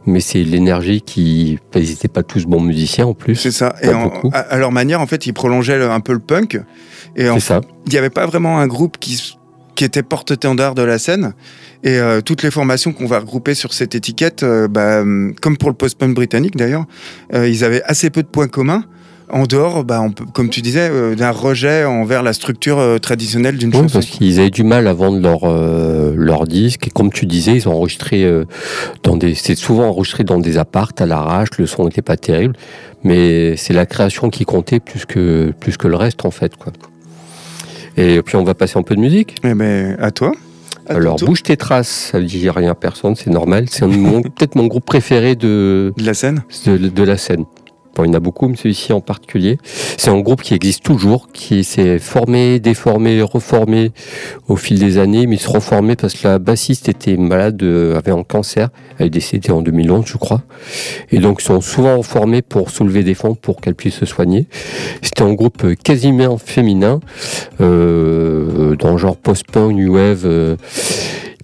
Mais 0.10 0.22
c'est 0.22 0.42
l'énergie 0.42 1.02
qui. 1.02 1.60
Ils 1.76 1.82
n'étaient 1.90 2.08
pas 2.08 2.24
tous 2.24 2.46
bons 2.46 2.62
musiciens 2.62 3.08
en 3.08 3.14
plus. 3.14 3.36
C'est 3.36 3.52
ça. 3.52 3.76
Et 3.82 3.90
en- 3.90 4.10
à, 4.32 4.58
leur 4.58 4.72
manière, 4.72 5.02
en 5.02 5.06
fait, 5.06 5.26
ils 5.28 5.34
prolongeaient 5.34 5.84
un 5.84 6.00
peu 6.00 6.14
le 6.14 6.20
punk. 6.20 6.62
Et 7.18 7.30
en 7.30 7.34
C'est 7.36 7.48
ça. 7.48 7.62
il 7.88 7.92
n'y 7.92 7.98
avait 7.98 8.10
pas 8.10 8.26
vraiment 8.26 8.58
un 8.60 8.68
groupe 8.68 8.98
qui, 9.00 9.37
qui 9.78 9.86
était 9.86 10.04
porte-étendard 10.04 10.76
de 10.76 10.82
la 10.82 10.98
scène. 10.98 11.34
Et 11.84 11.98
euh, 12.00 12.20
toutes 12.20 12.42
les 12.44 12.52
formations 12.52 12.92
qu'on 12.92 13.06
va 13.06 13.20
regrouper 13.20 13.54
sur 13.54 13.74
cette 13.74 13.94
étiquette, 13.96 14.42
euh, 14.44 14.68
bah, 14.68 15.04
comme 15.42 15.56
pour 15.56 15.70
le 15.70 15.76
post-punk 15.76 16.14
britannique 16.16 16.58
d'ailleurs, 16.58 16.86
euh, 17.34 17.48
ils 17.48 17.64
avaient 17.64 17.84
assez 17.84 18.10
peu 18.10 18.24
de 18.24 18.28
points 18.28 18.48
communs. 18.48 18.84
En 19.30 19.44
dehors, 19.44 19.84
bah, 19.84 20.02
on 20.02 20.12
peut- 20.12 20.24
comme 20.34 20.50
tu 20.50 20.62
disais, 20.62 20.90
d'un 21.16 21.32
rejet 21.32 21.84
envers 21.84 22.24
la 22.24 22.32
structure 22.34 22.80
traditionnelle 23.02 23.58
d'une 23.58 23.70
Oui, 23.76 23.82
chanson. 23.82 23.94
parce 23.96 24.06
qu'ils 24.06 24.40
avaient 24.40 24.50
du 24.50 24.64
mal 24.64 24.88
à 24.88 24.94
vendre 24.94 25.20
leur, 25.22 25.42
leur 26.16 26.48
disque. 26.48 26.88
Et 26.88 26.90
comme 26.92 27.12
tu 27.12 27.26
disais, 27.26 27.52
ils 27.58 27.68
ont 27.68 27.74
enregistré 27.74 28.26
dans 29.04 29.18
des. 29.18 29.36
C'est 29.36 29.56
souvent 29.56 29.90
enregistré 29.90 30.24
dans 30.24 30.40
des 30.40 30.58
appartes 30.58 31.02
à 31.02 31.06
l'arrache. 31.06 31.50
Le 31.60 31.66
son 31.66 31.84
n'était 31.84 32.02
pas 32.02 32.16
terrible. 32.16 32.56
Mais 33.04 33.58
c'est 33.58 33.74
la 33.74 33.86
création 33.86 34.30
qui 34.30 34.46
comptait 34.46 34.80
plus 34.80 35.06
que, 35.06 35.52
plus 35.60 35.76
que 35.76 35.90
le 35.90 35.98
reste, 35.98 36.24
en 36.26 36.32
fait. 36.32 36.56
Quoi. 36.56 36.72
Et 37.98 38.22
puis, 38.22 38.36
on 38.36 38.44
va 38.44 38.54
passer 38.54 38.78
un 38.78 38.84
peu 38.84 38.96
de 38.96 39.02
musique. 39.02 39.36
Eh 39.44 39.54
ben, 39.54 39.98
à 40.00 40.12
toi. 40.12 40.32
À 40.88 40.94
Alors, 40.94 41.18
bouge 41.18 41.44
tes 41.44 41.58
traces, 41.58 42.10
ça 42.12 42.20
ne 42.20 42.26
dit 42.26 42.50
rien 42.50 42.72
à 42.72 42.76
personne, 42.76 43.16
c'est 43.16 43.30
normal. 43.30 43.66
C'est 43.70 43.86
peut-être 44.36 44.56
mon 44.56 44.68
groupe 44.68 44.86
préféré 44.86 45.36
de, 45.36 45.94
de 45.98 46.06
la 46.06 46.14
scène. 46.14 46.44
de, 46.66 46.78
de 46.78 47.04
la 47.04 47.18
scène. 47.18 47.46
Il 48.06 48.10
y 48.10 48.12
en 48.12 48.14
a 48.14 48.20
beaucoup, 48.20 48.48
mais 48.48 48.56
celui-ci 48.56 48.94
en 48.94 49.02
particulier. 49.02 49.58
C'est 49.98 50.10
un 50.10 50.20
groupe 50.20 50.42
qui 50.42 50.54
existe 50.54 50.84
toujours, 50.84 51.30
qui 51.32 51.64
s'est 51.64 52.00
formé, 52.00 52.60
déformé, 52.60 53.22
reformé 53.22 53.92
au 54.48 54.56
fil 54.56 54.80
des 54.80 54.98
années, 54.98 55.28
mais 55.28 55.38
se 55.38 55.50
reformait 55.50 55.96
parce 55.96 56.14
que 56.14 56.28
la 56.28 56.40
bassiste 56.40 56.90
était 56.90 57.18
malade, 57.18 57.62
euh, 57.64 57.98
avait 57.98 58.12
un 58.12 58.24
cancer. 58.24 58.70
Elle 59.00 59.08
est 59.08 59.12
décédée 59.12 59.52
en 59.52 59.62
2011, 59.62 60.06
je 60.06 60.18
crois. 60.18 60.44
Et 61.12 61.20
donc, 61.20 61.42
ils 61.42 61.46
sont 61.46 61.62
souvent 61.62 61.98
reformés 61.98 62.42
pour 62.42 62.70
soulever 62.70 63.04
des 63.04 63.14
fonds 63.14 63.36
pour 63.36 63.62
qu'elle 63.62 63.76
puisse 63.76 63.96
se 63.96 64.06
soigner. 64.06 64.48
C'était 65.02 65.24
un 65.24 65.34
groupe 65.34 65.74
quasiment 65.84 66.38
féminin, 66.38 67.00
euh, 67.62 68.76
dans 68.76 68.92
le 68.92 68.98
genre 68.98 69.18
post-punk, 69.18 69.74
new 69.74 69.96
wave, 69.96 70.24
euh, 70.26 70.56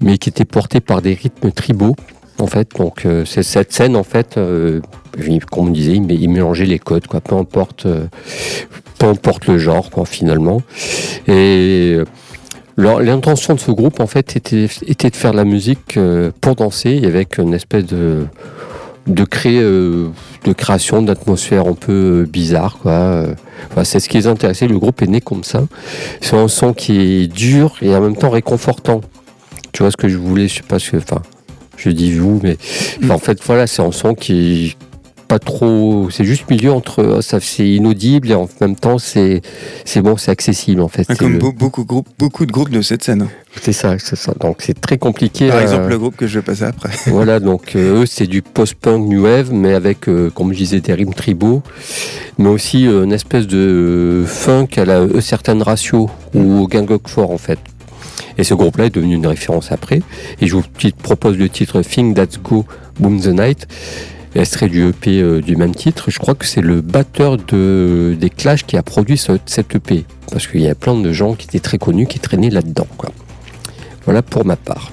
mais 0.02 0.18
qui 0.18 0.30
était 0.30 0.46
porté 0.46 0.80
par 0.80 1.02
des 1.02 1.14
rythmes 1.14 1.52
tribaux 1.52 1.96
en 2.40 2.48
fait. 2.48 2.70
Donc 2.78 3.06
euh, 3.06 3.26
cette 3.26 3.72
scène 3.72 3.96
en 3.96 4.04
fait, 4.04 4.38
euh, 4.38 4.82
comme 5.52 5.68
on 5.68 5.72
disait, 5.72 5.94
il, 5.94 6.12
il 6.12 6.30
mélangeait 6.30 6.66
les 6.66 6.80
codes, 6.80 7.08
quoi. 7.08 7.22
Peu 7.22 7.36
importe, 7.36 7.86
euh, 7.86 8.06
peu 9.00 9.08
importe 9.08 9.48
le 9.48 9.58
genre, 9.58 9.90
quoi, 9.90 10.06
finalement. 10.06 10.62
Et 11.28 11.96
euh, 11.98 12.06
l'intention 12.78 13.54
de 13.54 13.60
ce 13.60 13.72
groupe 13.72 14.00
en 14.00 14.08
fait 14.08 14.36
était, 14.36 14.68
de 14.68 15.16
faire 15.16 15.32
de 15.32 15.38
la 15.38 15.46
musique 15.46 16.00
pour 16.42 16.56
danser 16.56 17.02
avec 17.06 17.38
une 17.38 17.54
espèce 17.54 17.86
de 17.86 18.26
création 20.58 21.04
d'atmosphère 21.04 21.68
un 21.68 21.76
peu 21.76 22.28
bizarre 22.28 22.80
quoi 22.82 23.26
c'est 23.84 24.00
ce 24.00 24.10
qui 24.10 24.18
les 24.18 24.26
intéressait 24.26 24.68
le 24.68 24.80
groupe 24.80 25.04
est 25.04 25.08
né 25.08 25.22
comme 25.22 25.44
ça 25.44 25.66
c'est 26.20 26.36
un 26.36 26.48
son 26.48 26.74
qui 26.74 27.00
est 27.00 27.28
dur 27.28 27.76
et 27.84 27.96
en 27.96 28.02
même 28.02 28.16
temps 28.16 28.32
réconfortant 28.32 29.02
tu 29.74 29.82
vois 29.82 29.92
ce 29.92 29.98
que 29.98 30.08
je 30.08 30.18
voulais? 30.18 30.48
Je 30.48 30.58
sais 30.58 30.64
pas 30.64 30.80
ce 30.80 30.92
que 30.92 30.98
enfin 30.98 31.22
je 31.78 31.90
dis 31.90 32.12
vous 32.14 32.40
mais 32.44 32.58
en 33.10 33.18
fait 33.20 33.40
voilà 33.44 33.68
c'est 33.68 33.82
un 33.82 33.92
son 33.92 34.14
qui 34.16 34.68
est 34.68 34.78
pas 35.28 35.40
trop 35.40 36.10
c'est 36.12 36.26
juste 36.26 36.48
milieu 36.50 36.72
entre 36.74 37.00
euh, 37.02 37.22
ça 37.22 37.40
c'est 37.40 37.68
inaudible 37.68 38.30
et 38.30 38.36
en 38.36 38.48
même 38.62 38.76
temps 38.76 38.98
c'est 39.00 39.42
c'est 39.86 40.02
bon 40.02 40.16
c'est 40.18 40.30
accessible 40.32 40.82
en 40.82 40.90
fait 40.90 41.06
Ah, 41.10 41.14
C'est 41.14 41.18
Comme 41.20 41.34
le- 41.34 41.40
beaucoup, 41.40 41.82
de 41.84 41.88
groupes, 41.88 42.08
beaucoup 42.20 42.46
de 42.46 42.52
groupes 42.52 42.70
de 42.70 42.82
cette 42.82 43.04
scène. 43.04 43.28
c'est 43.62 43.72
ça 43.72 43.96
c'est 44.00 44.18
ça 44.18 44.34
donc 44.40 44.58
c'est 44.60 44.80
très 44.80 44.98
compliqué 44.98 45.48
Par 45.48 45.58
à- 45.58 45.62
exemple, 45.64 45.88
le 45.88 45.98
groupe 45.98 46.18
que 46.18 46.28
je 46.28 46.40
vais 46.40 46.44
passer 46.46 46.66
après. 46.66 46.90
voilà, 47.08 47.40
donc 47.40 47.76
euh, 47.76 48.02
eux, 48.02 48.06
c'est 48.06 48.28
du 48.28 48.42
post-punk 48.42 49.08
new 49.08 49.24
wave, 49.24 49.52
mais 49.54 49.74
avec, 49.74 50.08
euh, 50.10 50.30
comme 50.30 50.52
je 50.54 50.58
disais, 50.58 50.82
des 50.82 50.94
rimes 50.94 51.14
tribaux, 51.14 51.64
mais 52.38 52.50
aussi 52.50 52.86
euh, 52.86 53.06
une 53.06 53.14
espèce 53.14 53.48
de 53.48 54.26
funk 54.28 54.68
à 54.78 54.86
la 54.86 55.00
euh, 55.00 55.22
certaines 55.22 55.62
ratios 55.64 56.10
ou 56.36 56.60
au 56.64 56.68
Gang 56.68 56.90
of 56.92 57.02
Four, 57.08 57.32
en 57.32 57.38
fait. 57.38 57.60
Et 58.38 58.44
ce 58.44 58.54
groupe-là 58.54 58.86
est 58.86 58.90
devenu 58.96 59.16
une 59.16 59.28
référence 59.28 59.72
après. 59.72 60.02
Et 60.42 60.48
je 60.48 60.56
vous 60.56 60.64
propose 61.02 61.38
le 61.38 61.50
titre 61.50 61.82
Thing 61.82 62.14
That's 62.14 62.40
Go 62.42 62.66
Boom 63.00 63.20
the 63.22 63.28
Night, 63.28 63.68
extrait 64.36 64.70
du 64.70 64.88
EP 64.90 65.22
euh, 65.22 65.42
du 65.42 65.56
même 65.56 65.76
titre. 65.76 66.10
Je 66.10 66.20
crois 66.20 66.34
que 66.36 66.46
c'est 66.46 66.62
le 66.62 66.82
batteur 66.82 67.38
de, 67.38 68.16
des 68.20 68.30
Clash 68.30 68.66
qui 68.66 68.78
a 68.78 68.84
produit 68.84 69.18
ce- 69.18 69.38
cet 69.46 69.76
EP. 69.76 70.06
Parce 70.32 70.48
qu'il 70.48 70.62
y 70.62 70.68
a 70.70 70.76
plein 70.76 70.96
de 71.00 71.12
gens 71.12 71.36
qui 71.36 71.46
étaient 71.48 71.60
très 71.60 71.78
connus 71.78 72.08
qui 72.08 72.20
traînaient 72.20 72.50
là-dedans. 72.50 72.88
Voilà 74.06 74.22
pour 74.22 74.46
ma 74.46 74.56
part. 74.56 74.92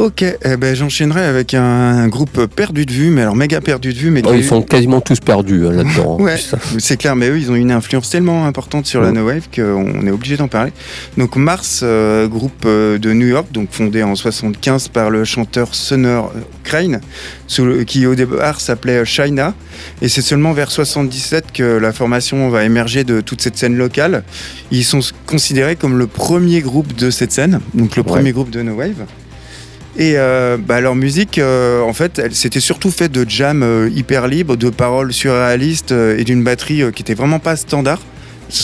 Ok, 0.00 0.22
eh 0.22 0.56
ben, 0.56 0.76
j'enchaînerai 0.76 1.24
avec 1.24 1.54
un, 1.54 1.60
un 1.64 2.06
groupe 2.06 2.46
perdu 2.46 2.86
de 2.86 2.92
vue, 2.92 3.10
mais 3.10 3.22
alors 3.22 3.34
méga 3.34 3.60
perdu 3.60 3.92
de 3.92 3.98
vue, 3.98 4.12
mais 4.12 4.22
Oh, 4.24 4.32
ils 4.32 4.44
sont 4.44 4.62
quasiment 4.62 5.00
tous 5.00 5.18
perdus 5.18 5.66
hein, 5.66 5.72
là-dedans. 5.72 6.18
en 6.20 6.22
Ouais. 6.22 6.36
C'est 6.78 6.96
clair, 6.96 7.16
mais 7.16 7.28
eux, 7.30 7.36
ils 7.36 7.50
ont 7.50 7.56
une 7.56 7.72
influence 7.72 8.08
tellement 8.08 8.46
importante 8.46 8.86
sur 8.86 9.00
la. 9.02 9.10
No 9.10 9.26
Wave 9.26 9.48
qu'on 9.52 10.06
est 10.06 10.10
obligé 10.12 10.36
d'en 10.36 10.46
parler. 10.46 10.70
Donc 11.16 11.34
Mars, 11.34 11.80
euh, 11.82 12.28
groupe 12.28 12.62
euh, 12.64 12.96
de 12.98 13.12
New 13.12 13.26
York, 13.26 13.48
donc 13.50 13.70
fondé 13.72 14.04
en 14.04 14.14
75 14.14 14.86
par 14.86 15.10
le 15.10 15.24
chanteur 15.24 15.74
Sonner 15.74 16.06
euh, 16.08 16.40
Crane, 16.62 17.00
sous 17.48 17.64
le- 17.64 17.82
qui 17.82 18.06
au 18.06 18.14
départ 18.14 18.60
s'appelait 18.60 18.98
euh, 18.98 19.04
China. 19.04 19.52
Et 20.00 20.08
c'est 20.08 20.22
seulement 20.22 20.52
vers 20.52 20.70
77 20.70 21.46
que 21.52 21.64
la 21.76 21.92
formation 21.92 22.50
va 22.50 22.62
émerger 22.62 23.02
de 23.02 23.20
toute 23.20 23.40
cette 23.42 23.56
scène 23.56 23.76
locale. 23.76 24.22
Ils 24.70 24.84
sont 24.84 25.00
considérés 25.26 25.74
comme 25.74 25.98
le 25.98 26.06
premier 26.06 26.60
groupe 26.60 26.94
de 26.94 27.10
cette 27.10 27.32
scène, 27.32 27.58
donc 27.74 27.96
le 27.96 28.02
Ouais. 28.02 28.08
premier 28.08 28.30
groupe 28.30 28.50
de 28.50 28.62
No 28.62 28.74
Wave. 28.74 29.04
Et 29.98 30.12
euh, 30.16 30.56
bah, 30.56 30.80
leur 30.80 30.94
musique, 30.94 31.38
euh, 31.38 31.82
en 31.82 31.92
fait, 31.92 32.20
elle 32.20 32.34
s'était 32.34 32.60
surtout 32.60 32.92
faite 32.92 33.10
de 33.10 33.28
jam 33.28 33.64
euh, 33.64 33.90
hyper 33.92 34.28
libre, 34.28 34.56
de 34.56 34.70
paroles 34.70 35.12
surréalistes 35.12 35.90
et 35.92 36.22
d'une 36.22 36.44
batterie 36.44 36.82
qui 36.94 37.02
était 37.02 37.14
vraiment 37.14 37.40
pas 37.40 37.56
standard. 37.56 38.00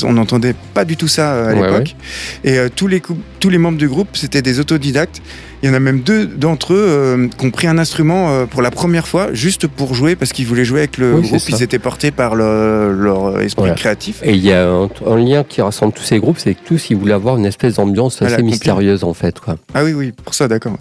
On 0.04 0.12
n'entendait 0.14 0.54
pas 0.72 0.84
du 0.84 0.96
tout 0.96 1.08
ça 1.08 1.48
à 1.48 1.54
Ouais, 1.54 1.54
l'époque. 1.54 1.96
Et 2.44 2.58
euh, 2.58 2.68
tous, 2.74 2.86
les 2.86 3.02
tous 3.40 3.50
les 3.50 3.58
membres 3.58 3.78
du 3.78 3.88
groupe, 3.88 4.08
c'était 4.14 4.42
des 4.42 4.60
autodidactes. 4.60 5.20
Il 5.64 5.68
y 5.68 5.70
en 5.70 5.74
a 5.74 5.80
même 5.80 6.00
deux 6.00 6.26
d'entre 6.26 6.74
eux 6.74 6.86
euh, 6.86 7.28
qui 7.38 7.46
ont 7.46 7.50
pris 7.50 7.66
un 7.66 7.78
instrument 7.78 8.28
euh, 8.28 8.44
pour 8.44 8.60
la 8.60 8.70
première 8.70 9.08
fois, 9.08 9.32
juste 9.32 9.66
pour 9.66 9.94
jouer, 9.94 10.14
parce 10.14 10.34
qu'ils 10.34 10.46
voulaient 10.46 10.66
jouer 10.66 10.80
avec 10.80 10.98
le 10.98 11.14
Oui, 11.14 11.26
groupe. 11.26 11.40
Ils 11.48 11.62
étaient 11.62 11.78
portés 11.78 12.10
par 12.10 12.34
le- 12.34 12.92
leur 12.92 13.40
esprit 13.40 13.74
créatif. 13.74 14.20
Et 14.24 14.32
il 14.34 14.44
y 14.44 14.52
a 14.52 14.68
un, 14.68 14.90
un 15.06 15.16
lien 15.16 15.42
qui 15.42 15.62
rassemble 15.62 15.94
tous 15.94 16.02
ces 16.02 16.18
groupes, 16.18 16.36
c'est 16.38 16.52
que 16.52 16.60
tous 16.66 16.90
ils 16.90 16.96
voulaient 16.98 17.14
avoir 17.14 17.38
une 17.38 17.46
espèce 17.46 17.76
d'ambiance 17.76 18.20
assez 18.20 18.42
mystérieuse 18.42 19.04
en 19.04 19.14
fait. 19.14 19.40
Quoi. 19.40 19.56
Ah 19.72 19.84
oui, 19.84 19.94
oui, 19.94 20.12
pour 20.12 20.34
ça, 20.34 20.48
d'accord. 20.48 20.76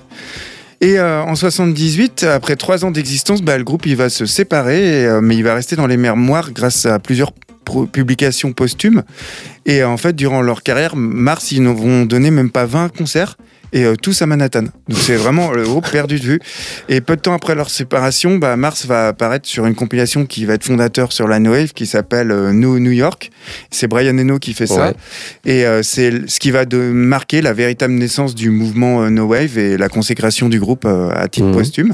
Et 0.81 0.99
euh, 0.99 1.23
en 1.23 1.35
78, 1.35 2.23
après 2.23 2.57
trois 2.57 2.83
ans 2.83 2.91
d'existence, 2.91 3.41
bah, 3.41 3.57
le 3.57 3.63
groupe 3.63 3.85
il 3.85 3.95
va 3.95 4.09
se 4.09 4.25
séparer, 4.25 5.03
et, 5.03 5.19
mais 5.21 5.37
il 5.37 5.43
va 5.45 5.53
rester 5.55 5.77
dans 5.77 5.87
les 5.87 5.95
mémoires 5.95 6.51
grâce 6.51 6.85
à 6.85 6.99
plusieurs 6.99 7.31
publications 7.93 8.51
posthumes. 8.51 9.03
Et 9.65 9.81
en 9.85 9.95
fait, 9.95 10.13
durant 10.13 10.41
leur 10.41 10.61
carrière, 10.61 10.97
Mars, 10.97 11.53
ils 11.53 11.63
n'auront 11.63 12.03
donné 12.05 12.31
même 12.31 12.49
pas 12.49 12.65
20 12.65 12.89
concerts. 12.97 13.37
Et 13.73 13.83
euh, 13.85 13.95
tous 13.95 14.21
à 14.21 14.25
Manhattan. 14.27 14.63
Donc 14.87 14.99
c'est 14.99 15.15
vraiment 15.15 15.51
le 15.51 15.63
groupe 15.63 15.89
perdu 15.91 16.19
de 16.19 16.23
vue. 16.25 16.39
Et 16.89 17.01
peu 17.01 17.15
de 17.15 17.21
temps 17.21 17.33
après 17.33 17.55
leur 17.55 17.69
séparation, 17.69 18.37
bah, 18.37 18.55
Mars 18.55 18.85
va 18.85 19.07
apparaître 19.09 19.47
sur 19.49 19.65
une 19.65 19.75
compilation 19.75 20.25
qui 20.25 20.45
va 20.45 20.53
être 20.53 20.63
fondateur 20.63 21.11
sur 21.11 21.27
la 21.27 21.39
No 21.39 21.51
Wave, 21.51 21.73
qui 21.73 21.85
s'appelle 21.87 22.31
euh, 22.31 22.53
No 22.53 22.77
New 22.79 22.91
York. 22.91 23.31
C'est 23.71 23.87
Brian 23.87 24.17
Eno 24.17 24.37
qui 24.39 24.53
fait 24.53 24.67
ça. 24.67 24.93
Et 25.45 25.65
euh, 25.65 25.81
c'est 25.83 26.29
ce 26.29 26.39
qui 26.39 26.51
va 26.51 26.65
de 26.65 26.77
marquer 26.77 27.41
la 27.41 27.51
véritable 27.53 27.93
naissance 27.93 28.35
du 28.35 28.49
mouvement 28.51 29.03
euh, 29.03 29.09
No 29.09 29.25
Wave 29.25 29.57
et 29.57 29.75
la 29.77 29.89
consécration 29.89 30.49
du 30.49 30.59
groupe 30.59 30.85
euh, 30.85 31.09
à 31.13 31.27
titre 31.27 31.47
Mhm. 31.47 31.53
posthume. 31.55 31.93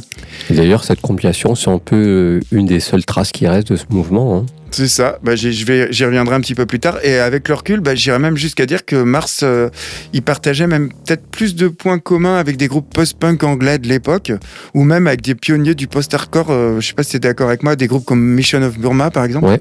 D'ailleurs, 0.49 0.83
cette 0.83 1.01
compilation, 1.01 1.55
c'est 1.55 1.69
un 1.69 1.79
peu 1.79 2.39
une 2.51 2.65
des 2.65 2.79
seules 2.81 3.05
traces 3.05 3.31
qui 3.31 3.47
restent 3.47 3.71
de 3.71 3.77
ce 3.77 3.85
mouvement. 3.89 4.35
hein. 4.37 4.45
C'est 4.71 4.87
ça, 4.87 5.19
bah, 5.23 5.35
j'y 5.35 6.05
reviendrai 6.05 6.35
un 6.35 6.41
petit 6.41 6.55
peu 6.55 6.65
plus 6.65 6.79
tard. 6.79 6.99
Et 7.03 7.17
avec 7.17 7.47
le 7.47 7.55
recul, 7.55 7.79
bah, 7.79 7.95
j'irais 7.95 8.19
même 8.19 8.37
jusqu'à 8.37 8.65
dire 8.65 8.85
que 8.85 8.95
Mars, 8.95 9.41
euh, 9.43 9.69
il 10.13 10.21
partageait 10.21 10.67
même 10.67 10.89
peut-être 10.89 11.25
plus 11.27 11.55
de 11.55 11.67
points 11.67 11.99
communs 11.99 12.35
avec 12.35 12.57
des 12.57 12.67
groupes 12.67 12.93
post-punk 12.93 13.43
anglais 13.43 13.79
de 13.79 13.87
l'époque, 13.87 14.31
ou 14.73 14.83
même 14.83 15.07
avec 15.07 15.21
des 15.21 15.35
pionniers 15.35 15.75
du 15.75 15.87
post-hardcore, 15.87 16.51
euh, 16.51 16.79
je 16.79 16.87
sais 16.87 16.93
pas 16.93 17.03
si 17.03 17.11
tu 17.11 17.17
es 17.17 17.19
d'accord 17.19 17.47
avec 17.47 17.63
moi, 17.63 17.75
des 17.75 17.87
groupes 17.87 18.05
comme 18.05 18.21
Mission 18.21 18.61
of 18.61 18.77
Burma 18.77 19.09
par 19.09 19.23
exemple, 19.23 19.47
Ouais. 19.47 19.59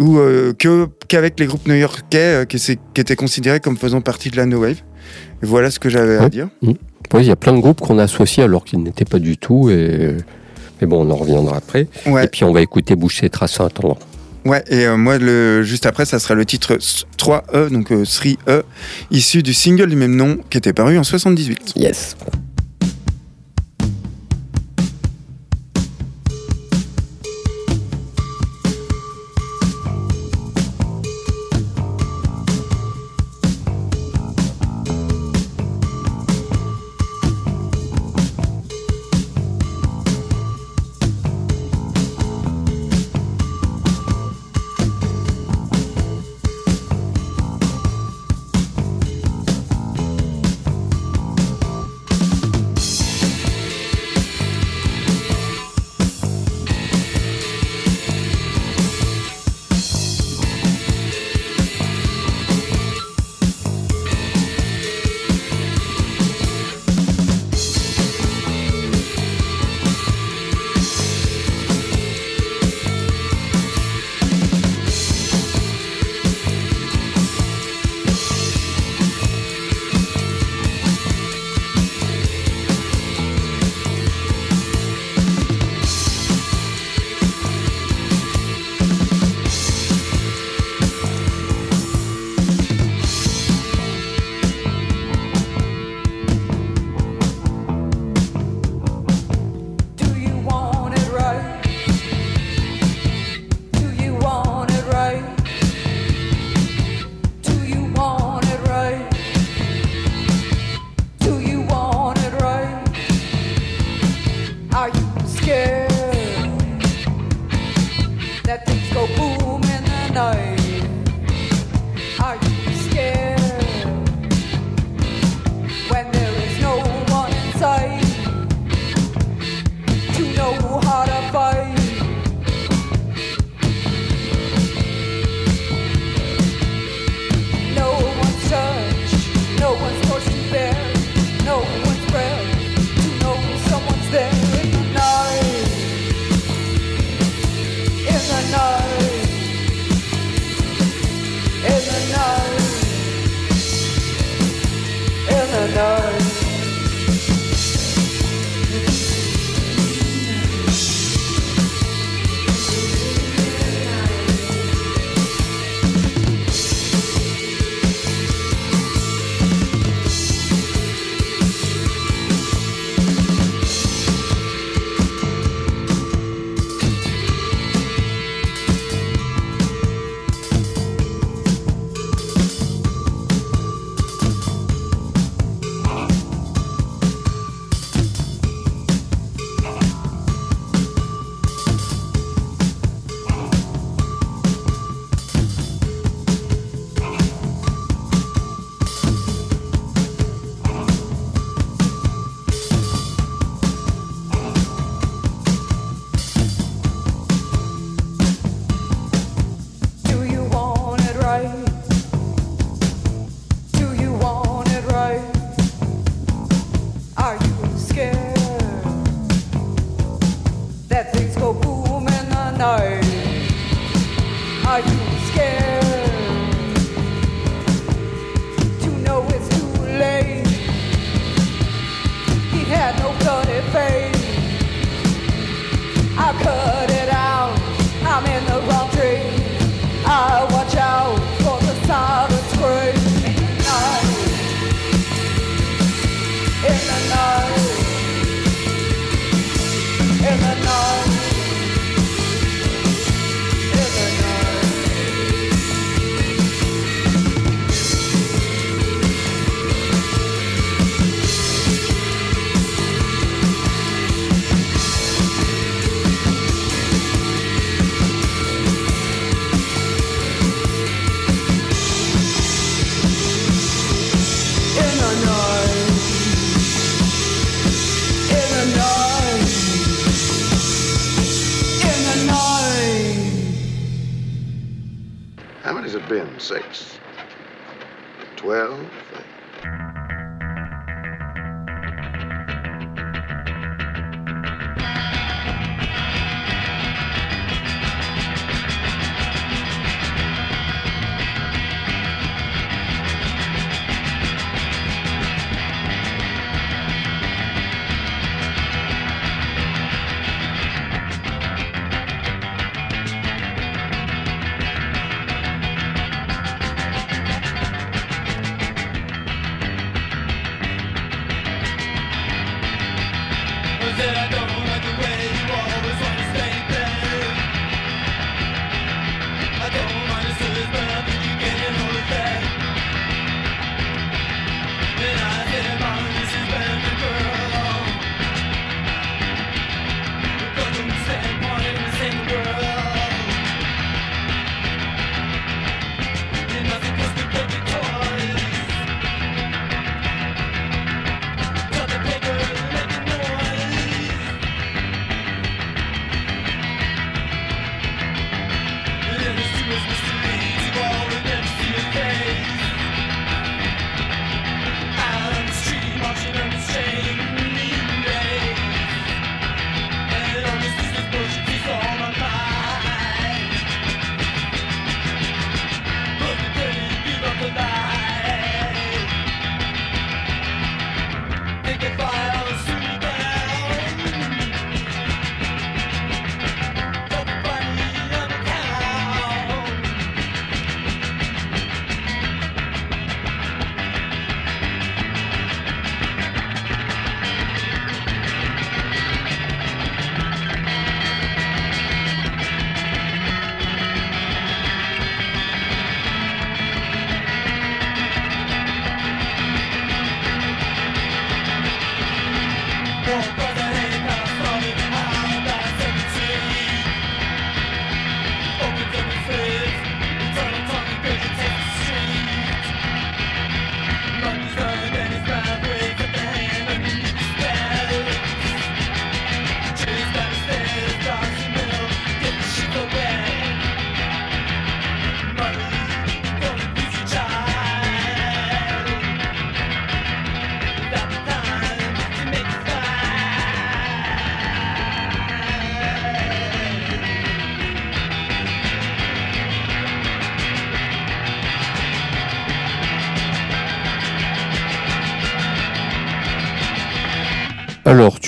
ou 0.00 0.18
euh, 0.18 0.52
que 0.58 0.88
qu'avec 1.08 1.38
les 1.38 1.46
groupes 1.46 1.66
new-yorkais 1.66 2.42
euh, 2.42 2.44
qui, 2.44 2.56
étaient 2.96 3.16
considérés 3.16 3.60
comme 3.60 3.76
faisant 3.76 4.00
partie 4.00 4.30
de 4.30 4.36
la 4.36 4.46
No 4.46 4.60
Wave. 4.60 4.82
Et 5.42 5.46
voilà 5.46 5.70
ce 5.70 5.78
que 5.78 5.88
j'avais 5.88 6.16
à 6.16 6.28
dire. 6.28 6.48
Oui, 6.62 6.76
il 7.20 7.26
y 7.26 7.30
a 7.30 7.36
plein 7.36 7.52
de 7.52 7.60
groupes 7.60 7.80
qu'on 7.80 7.98
associe 7.98 8.44
alors 8.44 8.64
qu'ils 8.64 8.82
n'étaient 8.82 9.04
pas 9.04 9.18
du 9.18 9.36
tout. 9.36 9.70
Et... 9.70 10.16
Mais 10.80 10.86
bon, 10.86 11.06
on 11.06 11.10
en 11.10 11.16
reviendra 11.16 11.58
après. 11.58 11.86
Ouais. 12.06 12.24
Et 12.24 12.28
puis 12.28 12.44
on 12.44 12.52
va 12.52 12.62
écouter 12.62 12.96
Boucher 12.96 13.28
Trace 13.30 13.60
en 13.60 13.66
attendant. 13.66 13.98
Ouais, 14.44 14.62
et 14.68 14.86
euh, 14.86 14.96
moi, 14.96 15.18
le, 15.18 15.62
juste 15.62 15.86
après, 15.86 16.04
ça 16.04 16.18
sera 16.18 16.34
le 16.34 16.44
titre 16.44 16.72
S- 16.76 17.04
3E, 17.18 17.70
donc 17.70 17.90
euh, 17.92 18.02
3E, 18.04 18.62
issu 19.10 19.42
du 19.42 19.54
single 19.54 19.88
du 19.88 19.96
même 19.96 20.14
nom 20.14 20.38
qui 20.50 20.58
était 20.58 20.72
paru 20.74 20.98
en 20.98 21.04
78. 21.04 21.72
Yes. 21.76 22.16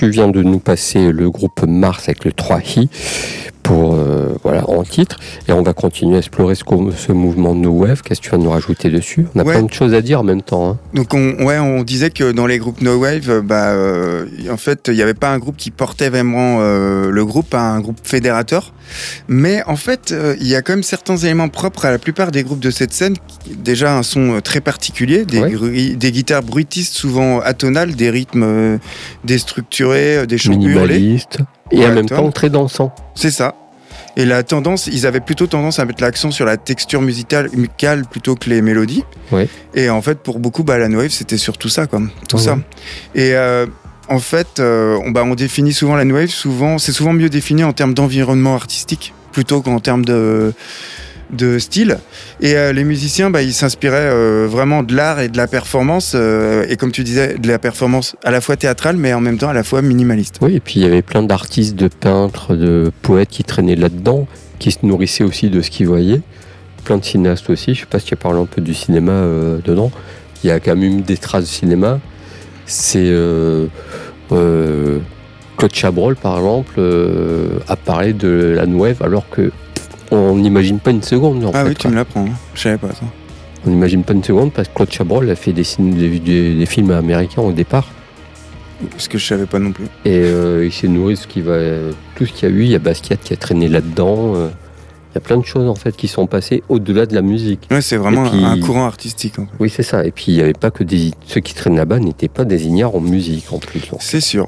Tu 0.06 0.10
viens 0.10 0.28
de 0.28 0.40
nous 0.40 0.60
passer 0.60 1.10
le 1.10 1.30
groupe 1.30 1.64
Mars 1.66 2.04
avec 2.04 2.24
le 2.24 2.32
3 2.32 2.60
Hi 2.60 2.88
pour 3.64 3.96
euh, 3.96 4.36
voilà 4.44 4.70
en 4.70 4.84
titre 4.96 5.16
et 5.48 5.52
on 5.52 5.62
va 5.62 5.72
continuer 5.74 6.16
à 6.16 6.18
explorer 6.18 6.54
ce, 6.54 6.64
ce 6.96 7.12
mouvement 7.12 7.54
No 7.54 7.70
Wave. 7.70 8.02
Qu'est-ce 8.02 8.20
que 8.20 8.26
tu 8.26 8.30
vas 8.30 8.38
nous 8.38 8.50
rajouter 8.50 8.88
dessus? 8.90 9.26
On 9.34 9.40
a 9.40 9.44
Ouais. 9.44 9.52
plein 9.54 9.62
de 9.64 9.72
choses 9.72 9.92
à 9.94 10.00
dire 10.00 10.20
en 10.20 10.24
même 10.24 10.42
temps. 10.42 10.70
hein. 10.70 10.78
Donc 10.94 11.12
on, 11.14 11.44
ouais, 11.44 11.58
on 11.58 11.82
disait 11.82 12.10
que 12.10 12.32
dans 12.32 12.46
les 12.46 12.58
groupes 12.58 12.80
No 12.80 12.96
Wave, 12.98 13.28
euh, 13.28 13.42
bah, 13.42 13.68
euh, 13.70 14.26
en 14.50 14.56
fait, 14.56 14.88
il 14.88 14.94
n'y 14.94 15.02
avait 15.02 15.14
pas 15.14 15.30
un 15.32 15.38
groupe 15.38 15.56
qui 15.56 15.70
portait 15.70 16.08
vraiment 16.08 16.58
euh, 16.60 17.10
le 17.10 17.24
groupe, 17.24 17.50
pas 17.50 17.60
un 17.60 17.80
groupe 17.80 17.98
fédérateur. 18.02 18.72
Mais 19.28 19.62
en 19.66 19.76
fait, 19.76 20.12
euh, 20.12 20.34
il 20.40 20.46
y 20.46 20.54
a 20.54 20.62
quand 20.62 20.72
même 20.72 20.82
certains 20.82 21.16
éléments 21.16 21.48
propres 21.48 21.84
à 21.84 21.90
la 21.90 21.98
plupart 21.98 22.30
des 22.30 22.42
groupes 22.42 22.60
de 22.60 22.70
cette 22.70 22.92
scène. 22.92 23.14
Déjà 23.56 23.96
un 23.96 24.02
son 24.02 24.40
très 24.42 24.60
particulier, 24.60 25.24
des, 25.24 25.40
Ouais. 25.40 25.50
gru- 25.50 25.96
des 25.96 26.12
guitares 26.12 26.42
bruitistes 26.42 26.94
souvent 26.94 27.40
atonales, 27.40 27.94
des 27.94 28.10
rythmes 28.10 28.78
déstructurés, 29.24 30.26
des 30.26 30.38
chants 30.38 30.60
hurlés. 30.60 31.18
Et 31.72 31.84
en 31.84 31.92
même 31.92 32.06
temps 32.08 32.30
très 32.30 32.48
dansant. 32.48 32.94
C'est 33.14 33.30
ça. 33.32 33.54
Et 34.16 34.24
la 34.24 34.42
tendance, 34.42 34.86
ils 34.86 35.06
avaient 35.06 35.20
plutôt 35.20 35.46
tendance 35.46 35.78
à 35.78 35.84
mettre 35.84 36.02
l'accent 36.02 36.30
sur 36.30 36.46
la 36.46 36.56
texture 36.56 37.02
musicale, 37.02 37.50
musicale 37.52 38.04
plutôt 38.10 38.34
que 38.34 38.48
les 38.48 38.62
mélodies. 38.62 39.04
Ouais. 39.30 39.48
Et 39.74 39.90
en 39.90 40.00
fait, 40.00 40.18
pour 40.18 40.38
beaucoup, 40.38 40.64
bah, 40.64 40.78
la 40.78 40.88
no 40.88 40.98
wave, 40.98 41.10
c'était 41.10 41.36
surtout 41.36 41.68
ça, 41.68 41.86
quoi. 41.86 42.00
Tout 42.28 42.36
Ouais, 42.36 42.42
ça. 42.42 42.58
Et 43.14 43.34
euh, 43.34 43.66
en 44.08 44.18
fait, 44.18 44.58
euh, 44.58 44.98
on, 45.04 45.10
bah, 45.10 45.22
on 45.24 45.34
définit 45.34 45.74
souvent 45.74 45.96
la 45.96 46.04
no 46.04 46.14
wave, 46.14 46.28
souvent, 46.28 46.78
c'est 46.78 46.92
souvent 46.92 47.12
mieux 47.12 47.28
défini 47.28 47.62
en 47.62 47.72
termes 47.72 47.92
d'environnement 47.92 48.54
artistique 48.54 49.12
plutôt 49.32 49.60
qu'en 49.60 49.80
termes 49.80 50.04
de, 50.04 50.54
de 51.30 51.58
style. 51.58 51.98
Et 52.40 52.56
euh, 52.56 52.72
les 52.72 52.84
musiciens, 52.84 53.30
bah, 53.30 53.42
ils 53.42 53.52
s'inspiraient 53.52 54.10
euh, 54.12 54.46
vraiment 54.48 54.82
de 54.82 54.94
l'art 54.94 55.20
et 55.20 55.28
de 55.28 55.36
la 55.36 55.46
performance. 55.46 56.12
euh, 56.14 56.66
et 56.68 56.76
comme 56.76 56.92
tu 56.92 57.04
disais, 57.04 57.36
de 57.38 57.48
la 57.48 57.58
performance 57.58 58.16
à 58.24 58.30
la 58.30 58.40
fois 58.40 58.56
théâtrale, 58.56 58.96
mais 58.96 59.12
en 59.12 59.20
même 59.20 59.38
temps 59.38 59.48
à 59.48 59.52
la 59.52 59.64
fois 59.64 59.82
minimaliste. 59.82 60.38
Oui, 60.40 60.56
et 60.56 60.60
puis 60.60 60.74
il 60.76 60.82
y 60.82 60.86
avait 60.86 61.02
plein 61.02 61.22
d'artistes, 61.22 61.74
de 61.76 61.88
peintres, 61.88 62.54
de 62.54 62.92
poètes 63.02 63.28
qui 63.28 63.44
traînaient 63.44 63.76
là-dedans, 63.76 64.26
qui 64.58 64.70
se 64.70 64.78
nourrissaient 64.82 65.24
aussi 65.24 65.50
de 65.50 65.60
ce 65.60 65.70
qu'ils 65.70 65.88
voyaient. 65.88 66.20
Plein 66.84 66.98
de 66.98 67.04
cinéastes 67.04 67.50
aussi. 67.50 67.74
Je 67.74 67.80
sais 67.80 67.86
pas 67.86 67.98
si 67.98 68.06
tu 68.06 68.14
as 68.14 68.16
parlé 68.16 68.38
un 68.40 68.46
peu 68.46 68.60
du 68.60 68.74
cinéma 68.74 69.12
dedans. 69.64 69.90
Il 70.44 70.48
y 70.48 70.50
a 70.50 70.60
quand 70.60 70.76
même 70.76 71.00
des 71.00 71.16
traces 71.16 71.42
de 71.42 71.48
cinéma. 71.48 71.98
C'est 72.64 73.12
Claude 74.28 75.72
Chabrol, 75.72 76.14
par 76.14 76.36
exemple, 76.36 76.80
a 77.66 77.74
parlé 77.74 78.12
de 78.12 78.54
la 78.54 78.66
Wave 78.66 79.02
alors 79.02 79.28
que 79.28 79.50
on 80.10 80.36
n'imagine 80.36 80.78
pas 80.78 80.90
une 80.90 81.02
seconde. 81.02 81.44
En 81.44 81.50
ah 81.54 81.62
fait, 81.62 81.68
oui, 81.70 81.74
tu 81.74 81.82
quoi. 81.82 81.90
me 81.90 81.96
l'apprends. 81.96 82.24
hein. 82.26 82.34
Je 82.54 82.60
savais 82.62 82.78
pas 82.78 82.88
ça. 82.92 83.02
On 83.66 83.70
n'imagine 83.70 84.04
pas 84.04 84.12
une 84.12 84.22
seconde 84.24 84.52
parce 84.52 84.68
que 84.68 84.74
Claude 84.74 84.92
Chabrol 84.92 85.28
a 85.30 85.34
fait 85.36 85.52
des, 85.52 85.64
des- 85.78 86.18
des- 86.20 86.54
des 86.54 86.66
films 86.66 86.90
américains 86.92 87.42
au 87.42 87.52
départ. 87.52 87.88
Parce 88.90 89.08
que 89.08 89.16
je 89.18 89.26
savais 89.26 89.46
pas 89.46 89.58
non 89.58 89.72
plus. 89.72 89.86
Et 90.04 90.18
euh, 90.20 90.64
il 90.66 90.72
s'est 90.72 90.86
nourri 90.88 91.14
de 91.14 91.18
ce 91.18 91.26
qui 91.26 91.40
va, 91.40 91.56
tout 92.14 92.26
ce 92.26 92.32
qu'il 92.32 92.48
y 92.48 92.52
a 92.52 92.54
eu. 92.54 92.62
Il 92.64 92.68
y 92.70 92.74
a 92.74 92.78
Basquiat 92.78 93.16
qui 93.16 93.32
a 93.32 93.36
traîné 93.36 93.68
là-dedans. 93.68 94.34
euh, 94.36 94.48
il 95.12 95.14
y 95.14 95.18
a 95.18 95.20
plein 95.20 95.38
de 95.38 95.46
choses 95.46 95.66
en 95.66 95.74
fait 95.74 95.96
qui 95.96 96.08
sont 96.08 96.26
passées 96.26 96.62
au-delà 96.68 97.06
de 97.06 97.14
la 97.14 97.22
musique. 97.22 97.66
Ouais, 97.70 97.80
c'est 97.80 97.96
vraiment 97.96 98.28
puis- 98.28 98.44
un 98.44 98.60
courant 98.60 98.84
artistique. 98.84 99.38
en 99.38 99.46
fait. 99.46 99.52
Oui, 99.58 99.70
c'est 99.74 99.82
ça. 99.82 100.04
Et 100.04 100.10
puis 100.10 100.26
il 100.28 100.34
n'y 100.34 100.42
avait 100.42 100.52
pas 100.52 100.70
que 100.70 100.84
des 100.84 101.12
ceux 101.26 101.40
qui 101.40 101.54
traînent 101.54 101.76
là-bas 101.76 101.98
n'étaient 102.00 102.28
pas 102.28 102.44
des 102.44 102.66
ignares 102.66 102.94
en 102.94 103.00
musique 103.00 103.46
en 103.50 103.58
plus. 103.58 103.80
C'est 103.98 104.20
sûr. 104.20 104.46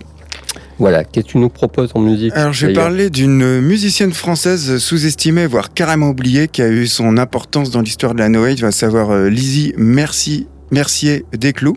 Voilà. 0.79 1.05
Qu'est-ce 1.05 1.27
que 1.27 1.33
tu 1.33 1.39
nous 1.39 1.49
proposes 1.49 1.91
en 1.95 2.01
musique 2.01 2.33
Alors, 2.35 2.53
je 2.53 2.67
vais 2.67 2.73
d'ailleurs 2.73 2.89
parler 2.89 3.11
d'une 3.11 3.61
musicienne 3.61 4.13
française 4.13 4.79
sous-estimée, 4.79 5.47
voire 5.47 5.73
carrément 5.73 6.09
oubliée, 6.09 6.49
qui 6.49 6.63
a 6.63 6.69
eu 6.69 6.87
son 6.87 7.19
importance 7.19 7.71
dans 7.71 7.81
l'histoire 7.81 8.15
de 8.15 8.19
la 8.21 8.29
No 8.29 8.43
Wave, 8.43 8.65
à 8.65 8.73
savoir 8.73 9.11
euh, 9.11 9.29
Lizzie 9.29 9.75
Merci, 9.77 10.47
Mercier 10.71 11.25
Desclous, 11.33 11.77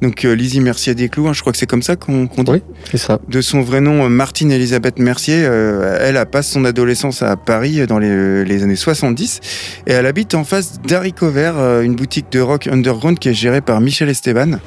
Donc 0.00 0.24
euh, 0.24 0.34
Lizzie 0.34 0.60
Mercier 0.60 0.94
Desclous, 0.94 1.28
hein, 1.28 1.32
je 1.32 1.40
crois 1.40 1.52
que 1.52 1.58
c'est 1.58 1.66
comme 1.66 1.82
ça 1.82 1.94
qu'on 1.94 2.26
qu'on 2.26 2.42
dit. 2.42 2.50
Oui, 2.50 2.62
c'est 2.90 2.98
ça. 2.98 3.20
De 3.28 3.40
son 3.40 3.62
vrai 3.62 3.80
nom, 3.80 4.04
euh, 4.04 4.08
Martine 4.08 4.50
Elisabeth 4.50 4.98
Mercier, 4.98 5.44
euh, 5.44 5.98
elle 6.00 6.16
a 6.16 6.26
passé 6.26 6.54
son 6.54 6.64
adolescence 6.64 7.22
à 7.22 7.36
Paris 7.36 7.80
euh, 7.80 7.86
dans 7.86 8.00
les, 8.00 8.44
les 8.44 8.62
années 8.64 8.74
70 8.74 9.40
et 9.86 9.92
elle 9.92 10.06
habite 10.06 10.34
en 10.34 10.42
face 10.42 10.80
euh, 10.90 11.82
une 11.82 11.94
boutique 11.94 12.26
de 12.32 12.40
rock 12.40 12.66
underground 12.66 13.18
qui 13.18 13.28
est 13.28 13.34
gérée 13.34 13.60
par 13.60 13.80
Michel 13.80 14.08
Esteban. 14.08 14.58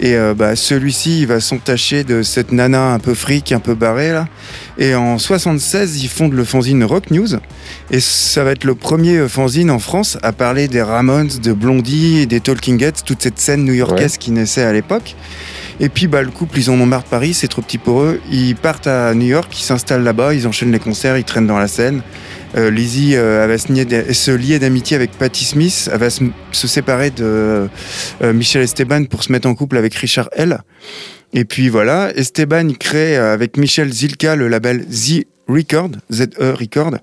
Et 0.00 0.16
euh, 0.16 0.34
bah, 0.34 0.56
celui-ci, 0.56 1.20
il 1.20 1.26
va 1.26 1.40
s'entacher 1.40 2.04
de 2.04 2.22
cette 2.22 2.52
nana 2.52 2.92
un 2.92 2.98
peu 2.98 3.14
fric, 3.14 3.52
un 3.52 3.60
peu 3.60 3.74
barrée 3.74 4.12
là. 4.12 4.26
Et 4.78 4.94
en 4.94 5.18
76, 5.18 6.02
ils 6.02 6.08
fondent 6.08 6.32
le 6.32 6.44
fanzine 6.44 6.82
Rock 6.84 7.10
News. 7.10 7.28
Et 7.90 8.00
ça 8.00 8.42
va 8.42 8.52
être 8.52 8.64
le 8.64 8.74
premier 8.74 9.16
euh, 9.16 9.28
fanzine 9.28 9.70
en 9.70 9.78
France 9.78 10.18
à 10.22 10.32
parler 10.32 10.68
des 10.68 10.82
Ramones, 10.82 11.30
de 11.42 11.52
Blondie 11.52 12.18
et 12.18 12.26
des 12.26 12.40
Talking 12.40 12.82
Heads, 12.82 13.02
toute 13.04 13.22
cette 13.22 13.38
scène 13.38 13.64
new-yorkaise 13.64 14.16
qui 14.16 14.30
naissait 14.30 14.62
à 14.62 14.72
l'époque. 14.72 15.14
Et 15.80 15.88
puis 15.88 16.06
bah, 16.06 16.22
le 16.22 16.30
couple, 16.30 16.58
ils 16.58 16.70
en 16.70 16.80
ont 16.80 16.86
marre 16.86 17.02
de 17.02 17.08
Paris, 17.08 17.34
c'est 17.34 17.48
trop 17.48 17.62
petit 17.62 17.78
pour 17.78 18.02
eux. 18.02 18.20
Ils 18.30 18.56
partent 18.56 18.86
à 18.86 19.14
New 19.14 19.26
York, 19.26 19.48
ils 19.58 19.64
s'installent 19.64 20.04
là-bas, 20.04 20.34
ils 20.34 20.46
enchaînent 20.46 20.72
les 20.72 20.78
concerts, 20.78 21.16
ils 21.18 21.24
traînent 21.24 21.46
dans 21.46 21.58
la 21.58 21.68
scène. 21.68 22.02
Euh, 22.56 22.70
Lizzie 22.70 23.16
euh, 23.16 23.46
va 23.46 23.58
se, 23.58 24.30
lier 24.30 24.58
d'amitié 24.58 24.96
avec 24.96 25.12
Patti 25.12 25.44
Smith, 25.44 25.88
elle 25.92 25.98
va 25.98 26.10
se, 26.10 26.22
se 26.52 26.68
séparer 26.68 27.10
de 27.10 27.68
euh, 28.22 28.32
Michel 28.32 28.62
Esteban 28.62 29.04
pour 29.04 29.22
se 29.22 29.32
mettre 29.32 29.48
en 29.48 29.54
couple 29.54 29.76
avec 29.76 29.94
Richard 29.94 30.28
L. 30.32 30.58
Et 31.34 31.44
puis 31.44 31.70
voilà, 31.70 32.12
Esteban 32.14 32.68
crée 32.78 33.16
euh, 33.16 33.32
avec 33.32 33.56
Michel 33.56 33.90
Zilka 33.90 34.36
le 34.36 34.48
label 34.48 34.84
Z 34.90 35.22
Record, 35.52 35.90
ZE 36.12 36.28
Record, 36.38 36.96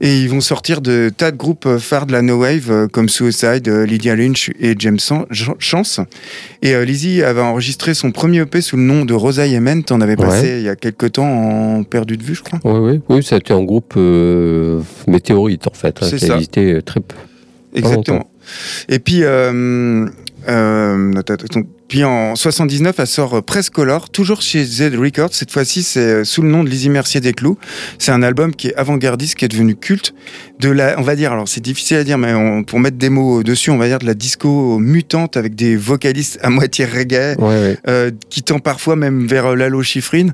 et 0.00 0.20
ils 0.20 0.28
vont 0.28 0.40
sortir 0.40 0.80
de 0.80 1.10
tas 1.16 1.30
de 1.30 1.36
groupes 1.36 1.66
euh, 1.66 1.78
phares 1.78 2.06
de 2.06 2.12
la 2.12 2.22
No 2.22 2.40
Wave 2.40 2.70
euh, 2.70 2.86
comme 2.88 3.08
Suicide, 3.08 3.66
euh, 3.68 3.84
Lydia 3.86 4.14
Lynch 4.14 4.50
et 4.60 4.74
James 4.78 4.98
Chance. 5.58 6.00
Et 6.62 6.74
euh, 6.74 6.84
Lizzie 6.84 7.22
avait 7.22 7.40
enregistré 7.40 7.94
son 7.94 8.10
premier 8.12 8.40
EP 8.40 8.60
sous 8.60 8.76
le 8.76 8.82
nom 8.82 9.04
de 9.04 9.14
Rosaille 9.14 9.52
Yemen, 9.52 9.82
t'en 9.84 10.00
avais 10.00 10.16
passé 10.16 10.46
Ouais. 10.46 10.58
il 10.60 10.64
y 10.64 10.68
a 10.68 10.76
quelques 10.76 11.12
temps 11.12 11.26
en 11.78 11.82
perdu 11.84 12.16
de 12.16 12.22
vue, 12.22 12.34
je 12.34 12.42
crois. 12.42 12.60
Oui, 12.64 12.78
oui, 12.92 13.00
oui, 13.08 13.22
ça 13.22 13.34
a 13.36 13.38
été 13.38 13.52
un 13.52 13.62
groupe 13.64 13.94
euh, 13.96 14.80
météorite 15.06 15.66
en 15.66 15.74
fait, 15.74 15.98
hein, 16.02 16.06
C'est 16.08 16.16
qui 16.18 16.24
a 16.24 16.28
ça. 16.28 16.34
existé 16.34 16.72
euh, 16.74 16.82
très 16.82 17.00
peu. 17.00 17.16
Exactement. 17.74 18.30
Et 18.88 18.98
puis, 18.98 19.24
euh, 19.24 20.06
euh. 20.48 21.12
Puis 21.88 22.04
en 22.04 22.36
79, 22.36 22.96
elle 22.98 23.06
sort 23.06 23.38
euh, 23.38 23.40
Press 23.42 23.70
Color, 23.70 24.10
toujours 24.10 24.42
chez 24.42 24.62
Z 24.64 24.94
Records. 24.94 25.30
Cette 25.32 25.50
fois-ci, 25.50 25.82
c'est 25.82 26.00
euh, 26.00 26.24
sous 26.24 26.42
le 26.42 26.48
nom 26.48 26.62
de 26.62 26.68
Lizzie 26.68 26.90
Mercier 26.90 27.20
Desclous. 27.20 27.56
C'est 27.98 28.12
un 28.12 28.22
album 28.22 28.54
qui 28.54 28.68
est 28.68 28.74
avant-gardiste, 28.76 29.36
qui 29.36 29.44
est 29.46 29.48
devenu 29.48 29.74
culte. 29.74 30.12
De 30.60 30.68
la, 30.70 30.98
on 30.98 31.02
va 31.02 31.16
dire, 31.16 31.32
alors 31.32 31.48
c'est 31.48 31.60
difficile 31.62 31.96
à 31.96 32.04
dire, 32.04 32.18
mais 32.18 32.34
on- 32.34 32.62
pour 32.64 32.78
mettre 32.80 32.96
des 32.98 33.08
mots 33.10 33.42
dessus, 33.42 33.70
on 33.70 33.78
va 33.78 33.86
dire 33.88 33.98
de 34.00 34.06
la 34.06 34.14
disco 34.14 34.78
mutante 34.78 35.36
avec 35.36 35.54
des 35.54 35.76
vocalistes 35.76 36.38
à 36.42 36.50
moitié 36.50 36.84
reggae. 36.84 37.36
Ouais, 37.38 37.46
ouais. 37.48 37.78
Euh, 37.88 38.10
qui 38.28 38.42
tend 38.42 38.58
parfois 38.58 38.94
même 38.96 39.26
vers 39.26 39.46
euh, 39.46 39.54
Lalo 39.56 39.82
Schifrin. 39.82 40.28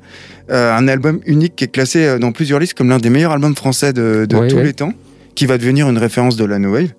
Euh, 0.51 0.77
un 0.77 0.88
album 0.88 1.21
unique 1.25 1.57
qui 1.57 1.64
est 1.64 1.69
classé 1.69 2.05
euh, 2.05 2.19
dans 2.19 2.33
plusieurs 2.33 2.59
listes 2.59 2.75
comme 2.75 2.88
l'un 2.90 2.99
des 2.99 3.09
meilleurs 3.11 3.33
albums 3.33 3.55
français 3.57 3.93
de, 3.95 4.27
de 4.29 4.37
Ouais, 4.37 4.49
tous 4.49 4.59
les 4.59 4.73
temps 4.75 4.93
qui 5.35 5.47
va 5.47 5.59
devenir 5.59 5.88
une 5.88 5.99
référence 5.99 6.37
de 6.37 6.44
la 6.44 6.59
No 6.59 6.73
Wave. 6.73 6.90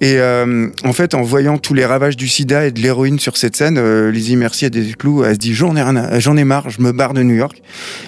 Et 0.00 0.18
euh, 0.18 0.68
en 0.84 0.92
fait, 0.92 1.14
en 1.14 1.22
voyant 1.22 1.58
tous 1.58 1.74
les 1.74 1.84
ravages 1.84 2.16
du 2.16 2.28
sida 2.28 2.66
et 2.66 2.72
de 2.72 2.80
l'héroïne 2.80 3.18
sur 3.18 3.36
cette 3.36 3.56
scène, 3.56 3.78
euh, 3.78 4.10
Lizzie 4.10 4.36
Mercier 4.36 4.70
des 4.70 4.94
clous, 4.94 5.24
elle 5.24 5.34
se 5.34 5.38
dit 5.38 5.54
j'en 5.54 5.76
ai, 5.76 6.44
marre, 6.44 6.70
je 6.70 6.80
me 6.82 6.92
barre 6.92 7.14
de 7.14 7.22
New 7.22 7.34
York. 7.34 7.62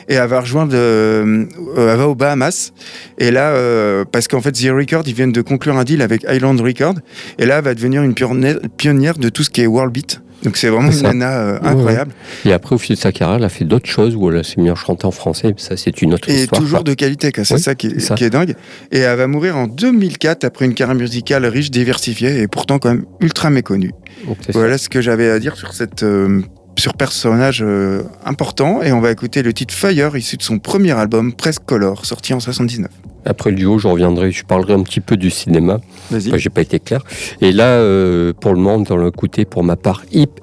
Et 0.09 0.15
elle 0.15 0.29
va 0.29 0.41
rejoindre, 0.41 0.73
euh, 0.75 1.47
elle 1.77 1.97
va 1.97 2.09
aux 2.09 2.15
Bahamas. 2.15 2.73
Et 3.19 3.31
là, 3.31 3.51
euh, 3.51 4.05
parce 4.11 4.29
qu'en 4.29 4.41
fait, 4.41 4.53
The 4.53 4.71
Record, 4.71 5.05
ils 5.07 5.15
viennent 5.15 5.33
de 5.33 5.43
conclure 5.43 5.77
un 5.77 5.85
deal 5.85 6.03
avec 6.03 6.25
Island 6.29 6.61
Record. 6.61 6.95
Et 7.39 7.47
là, 7.47 7.59
elle 7.59 7.65
va 7.65 7.75
devenir 7.75 8.03
une 8.03 8.15
pionnière 8.15 9.19
de 9.19 9.29
tout 9.29 9.43
ce 9.43 9.51
qui 9.51 9.63
est 9.63 9.67
world 9.67 9.93
beat. 9.93 10.21
Donc 10.43 10.57
c'est 10.57 10.69
vraiment 10.69 10.91
une 10.91 11.03
nana 11.03 11.39
euh, 11.41 11.59
Ouais, 11.61 11.67
incroyable. 11.69 12.13
Et 12.45 12.53
après, 12.53 12.75
au 12.75 12.79
fil 12.79 12.97
de 12.97 13.01
sa 13.01 13.13
carrière, 13.13 13.37
elle 13.37 13.45
a 13.45 13.49
fait 13.51 13.65
d'autres 13.65 13.89
choses 13.89 14.17
où 14.17 14.31
elle 14.31 14.45
s'est 14.45 14.61
mise 14.61 14.71
à 14.71 14.75
chanter 14.75 15.05
en 15.07 15.11
français. 15.11 15.49
mais 15.49 15.55
Ça, 15.59 15.77
c'est 15.77 16.01
une 16.03 16.15
autre 16.15 16.29
Et 16.31 16.43
histoire. 16.43 16.61
toujours 16.63 16.79
quoi. 16.79 16.85
de 16.85 16.95
qualité, 16.95 17.31
c'est 17.35 17.55
Oui, 17.55 17.61
ça, 17.61 17.75
qui 17.75 17.89
est, 17.89 17.95
c'est 17.95 18.01
ça. 18.01 18.15
qui 18.15 18.25
est 18.25 18.31
dingue. 18.31 18.55
Et 18.91 19.01
elle 19.01 19.17
va 19.19 19.27
mourir 19.27 19.57
en 19.57 19.67
2004 19.67 20.45
après 20.45 20.65
une 20.65 20.75
carrière 20.75 20.97
musicale 20.97 21.45
riche, 21.47 21.71
diversifiée 21.71 22.41
et 22.41 22.49
pourtant 22.49 22.79
quand 22.79 22.89
même 22.91 23.05
ultra 23.21 23.51
méconnue. 23.51 23.93
Donc, 24.27 24.39
c'est 24.41 24.53
ça. 24.53 24.59
Voilà 24.59 24.79
ce 24.79 24.89
que 24.89 25.01
j'avais 25.03 25.31
à 25.31 25.39
dire 25.39 25.57
sur 25.57 25.75
cette 25.75 26.03
euh, 26.03 26.41
sur 26.79 26.95
personnage 26.95 27.63
euh, 27.63 28.03
important. 28.25 28.81
Et 28.83 28.93
on 28.93 29.01
va 29.01 29.11
écouter 29.11 29.43
le 29.43 29.53
titre 29.53 29.75
Fire, 29.75 30.17
issu 30.17 30.37
de 30.39 30.43
son 30.43 30.59
premier 30.59 30.93
album 30.93 31.35
Press 31.35 31.59
Color, 31.59 32.07
sorti 32.07 32.33
en 32.33 32.41
79. 32.41 32.89
Après 33.25 33.51
le 33.51 33.57
duo, 33.57 33.79
je 33.79 33.89
reviendrai, 33.89 34.31
je 34.33 34.45
parlerai 34.45 34.75
un 34.75 34.83
petit 34.83 35.01
peu 35.01 35.17
du 35.17 35.31
cinéma. 35.31 35.81
Vas-y. 36.11 36.29
Enfin, 36.29 36.39
j'ai 36.39 36.51
pas 36.51 36.63
été 36.63 36.79
clair. 36.79 37.03
Et 37.41 37.53
là, 37.53 37.67
euh, 37.67 38.33
pour 38.39 38.53
le 38.53 38.59
moment, 38.59 38.81
dans 38.81 38.97
le 38.97 39.11
côté, 39.11 39.45
pour 39.45 39.65
ma 39.65 39.77
part, 39.77 40.03
Hip, 40.13 40.41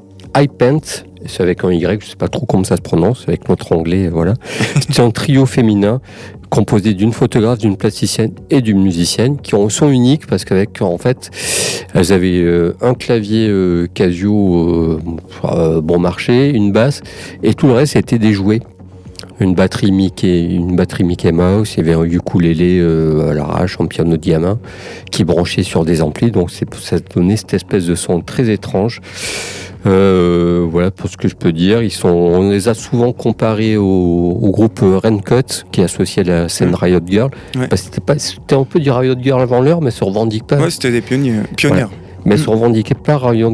c'est 1.25 1.41
avec 1.41 1.63
un 1.63 1.71
Y, 1.71 2.01
je 2.01 2.09
sais 2.09 2.15
pas 2.15 2.27
trop 2.27 2.45
comment 2.45 2.63
ça 2.63 2.77
se 2.77 2.81
prononce, 2.81 3.25
avec 3.27 3.49
notre 3.49 3.73
anglais, 3.73 4.07
voilà. 4.07 4.33
C'est 4.89 4.99
un 4.99 5.11
trio 5.11 5.45
féminin 5.45 5.99
composé 6.49 6.93
d'une 6.93 7.11
photographe, 7.11 7.57
d'une 7.57 7.75
plasticienne 7.75 8.31
et 8.49 8.61
d'une 8.61 8.81
musicienne 8.81 9.37
qui 9.37 9.55
ont 9.55 9.65
un 9.65 9.69
son 9.69 9.89
unique 9.89 10.27
parce 10.27 10.45
qu'avec, 10.45 10.81
en 10.81 10.97
fait, 10.97 11.29
elles 11.93 12.13
avaient 12.13 12.41
euh, 12.41 12.77
un 12.81 12.93
clavier 12.93 13.47
euh, 13.49 13.87
Casio 13.93 14.57
euh, 14.57 14.99
euh, 15.43 15.81
bon 15.81 15.99
marché, 15.99 16.49
une 16.49 16.71
basse, 16.71 17.01
et 17.43 17.53
tout 17.53 17.67
le 17.67 17.73
reste 17.73 17.95
était 17.95 18.19
des 18.19 18.33
jouets. 18.33 18.61
Une 19.39 19.53
batterie 19.53 19.91
Mickey, 19.91 20.45
une 20.45 20.75
batterie 20.75 21.03
Mickey 21.03 21.31
Mouse, 21.31 21.73
il 21.73 21.77
y 21.85 21.89
avait 21.89 21.93
un 21.93 22.03
ukulélé 22.03 22.79
euh, 22.79 23.29
à 23.29 23.33
l'arrache, 23.35 23.77
un 23.79 23.85
piano 23.85 24.17
diamant 24.17 24.57
qui 25.11 25.23
branchait 25.23 25.61
sur 25.63 25.85
des 25.85 26.01
amplis, 26.01 26.31
donc 26.31 26.49
c'est 26.49 26.65
ça 26.75 26.97
donnait 27.15 27.37
cette 27.37 27.53
espèce 27.53 27.85
de 27.85 27.93
son 27.95 28.21
très 28.21 28.49
étrange. 28.49 28.99
Euh, 29.85 30.65
voilà 30.69 30.89
pour 30.91 31.09
ce 31.09 31.17
que 31.17 31.27
je 31.27 31.35
peux 31.35 31.51
dire. 31.53 31.81
Ils 31.83 31.91
sont, 31.91 32.09
on 32.09 32.49
les 32.49 32.67
a 32.67 32.73
souvent 32.73 33.13
comparés 33.13 33.77
au, 33.77 33.85
au 33.85 34.49
groupe 34.51 34.79
Raincoat 34.81 35.43
qui 35.71 35.81
est 35.81 35.83
associé 35.85 36.23
à 36.23 36.25
la 36.25 36.49
scène 36.49 36.71
Mm. 36.71 36.75
Riot 36.75 36.99
Girl. 37.05 37.29
Ouais. 37.55 37.67
Que 37.69 37.77
c'était 37.77 38.01
pas, 38.01 38.17
c'était 38.17 38.55
un 38.55 38.63
peu 38.63 38.79
du 38.79 38.89
Riot 38.91 39.15
Girl 39.21 39.41
avant 39.41 39.61
l'heure, 39.61 39.81
mais 39.81 39.91
se 39.91 40.03
revendique 40.03 40.45
pas. 40.45 40.57
Ouais, 40.57 40.71
c'était 40.71 40.91
des 40.91 41.01
pionniers, 41.01 41.35
pionnières. 41.55 41.89
Mais 42.27 42.35
Mm. 42.35 42.39
se 42.39 42.49
revendiquait 42.49 42.93
pas 42.93 43.17
Riot, 43.17 43.53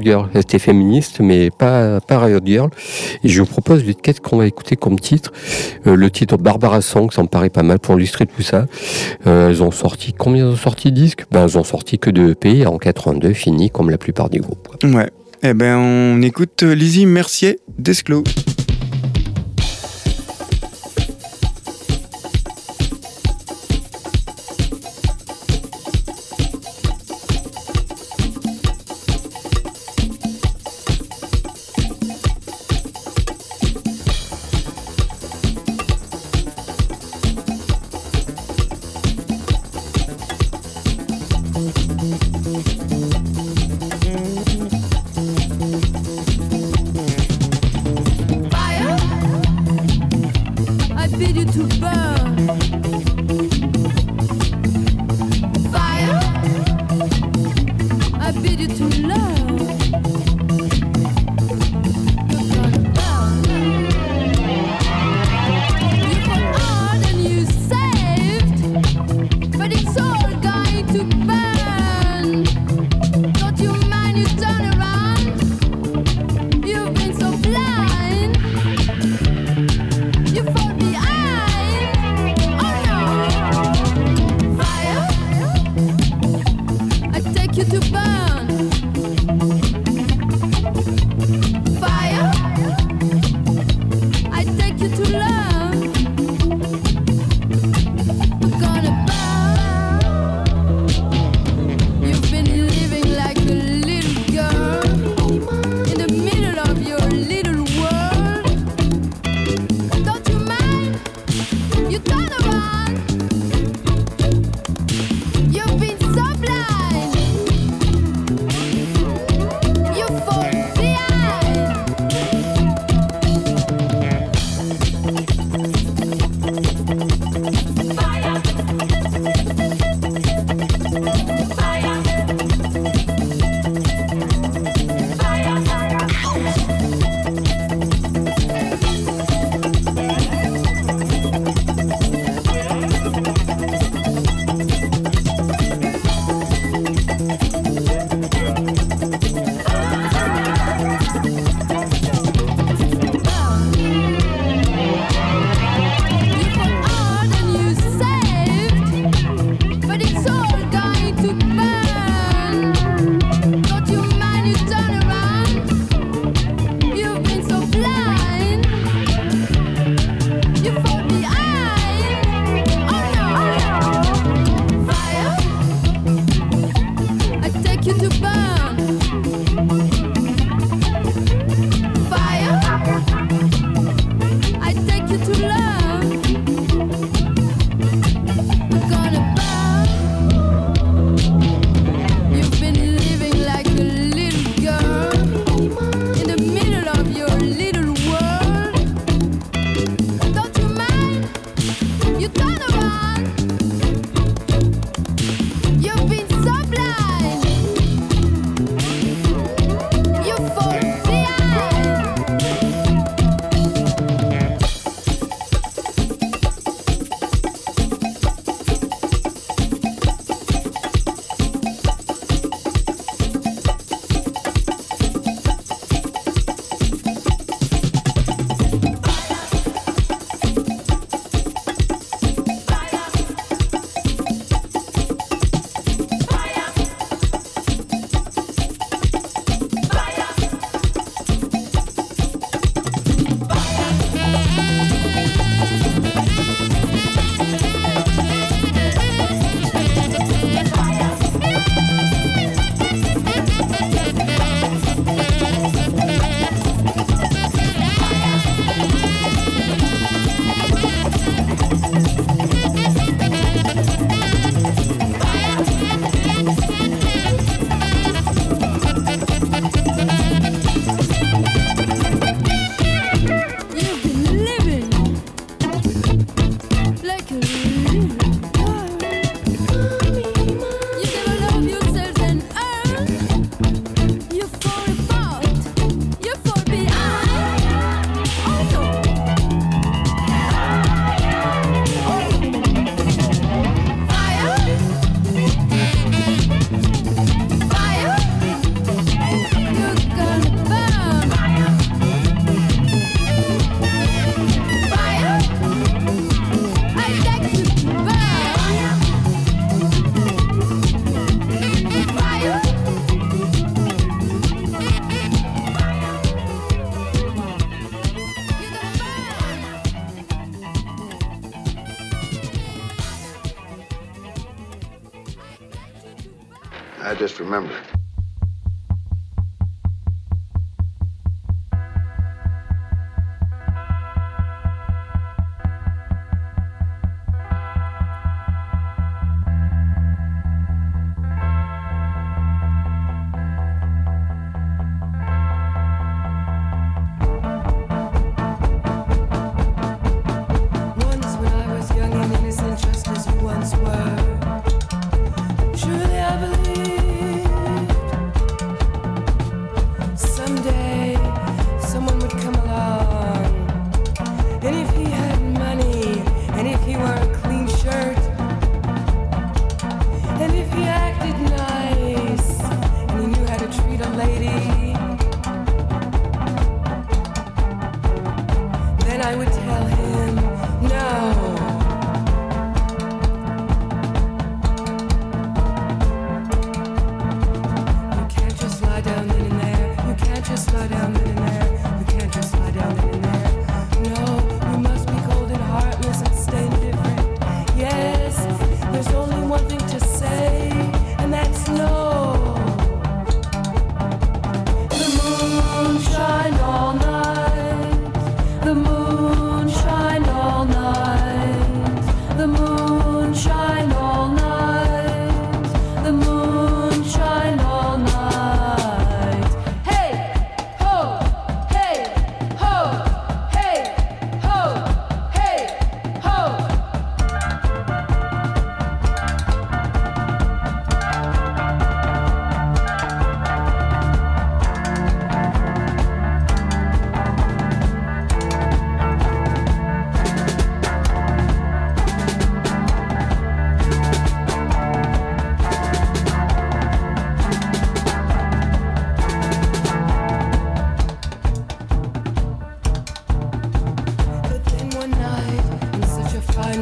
Girl. 0.00 0.28
Elle 0.34 0.40
était 0.40 0.58
féministe, 0.58 1.20
mais 1.20 1.50
pas, 1.50 2.00
pas 2.00 2.18
Riot 2.18 2.40
Girl. 2.44 2.68
Et 3.24 3.28
je 3.28 3.40
vous 3.40 3.46
propose 3.46 3.84
le 3.86 3.94
titre 3.94 4.20
qu'on 4.20 4.36
va 4.38 4.46
écouter 4.46 4.76
comme 4.76 4.98
titre. 4.98 5.32
Euh, 5.86 5.94
le 5.94 6.10
titre 6.10 6.36
Barbara 6.36 6.80
Song, 6.82 7.10
ça 7.12 7.22
me 7.22 7.28
paraît 7.28 7.48
pas 7.48 7.62
mal 7.62 7.78
pour 7.78 7.96
illustrer 7.96 8.26
tout 8.26 8.42
ça. 8.42 8.66
Euh, 9.26 9.48
elles 9.50 9.62
ont 9.62 9.70
sorti, 9.70 10.12
combien 10.12 10.44
elles 10.46 10.52
ont 10.52 10.56
sorti 10.56 10.90
de 10.90 10.96
disques? 11.00 11.24
Ben, 11.30 11.44
elles 11.44 11.56
ont 11.58 11.64
sorti 11.64 11.98
que 11.98 12.10
de 12.10 12.30
EP 12.32 12.66
en 12.66 12.76
82, 12.78 13.32
fini 13.32 13.70
comme 13.70 13.88
la 13.88 13.98
plupart 13.98 14.28
des 14.30 14.38
groupes. 14.40 14.68
quoi. 14.68 14.90
Ouais. 14.90 15.10
Eh 15.44 15.54
ben, 15.54 15.76
on 15.76 16.20
écoute 16.22 16.62
Lizzie 16.64 17.06
Mercier 17.06 17.60
d'Esclos. 17.78 18.24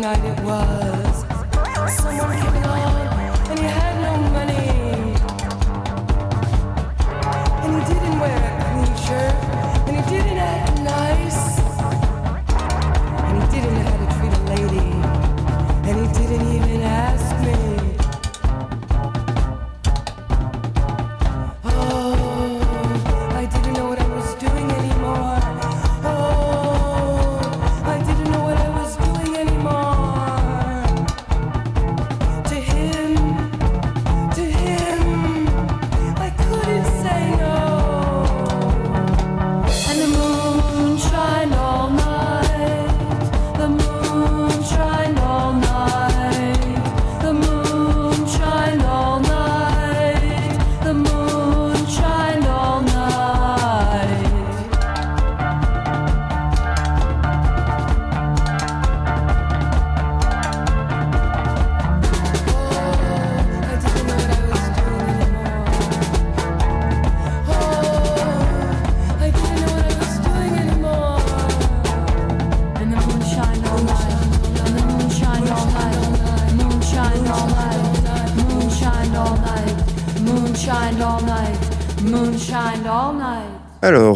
Night 0.01 0.25
it 0.25 0.41
was. 0.45 1.25
Someone 1.97 2.37
came 2.37 2.63
along 2.65 2.97
and 3.51 3.59
he 3.59 3.65
had 3.65 3.95
no 4.03 4.17
money. 4.37 4.69
And 7.63 7.71
he 7.77 7.95
didn't 7.95 8.21
wear 8.21 8.37
a 8.37 8.63
clean 8.63 8.97
shirt. 9.05 9.35
And 9.89 9.97
he 9.97 10.03
didn't 10.11 10.39
act 10.39 10.76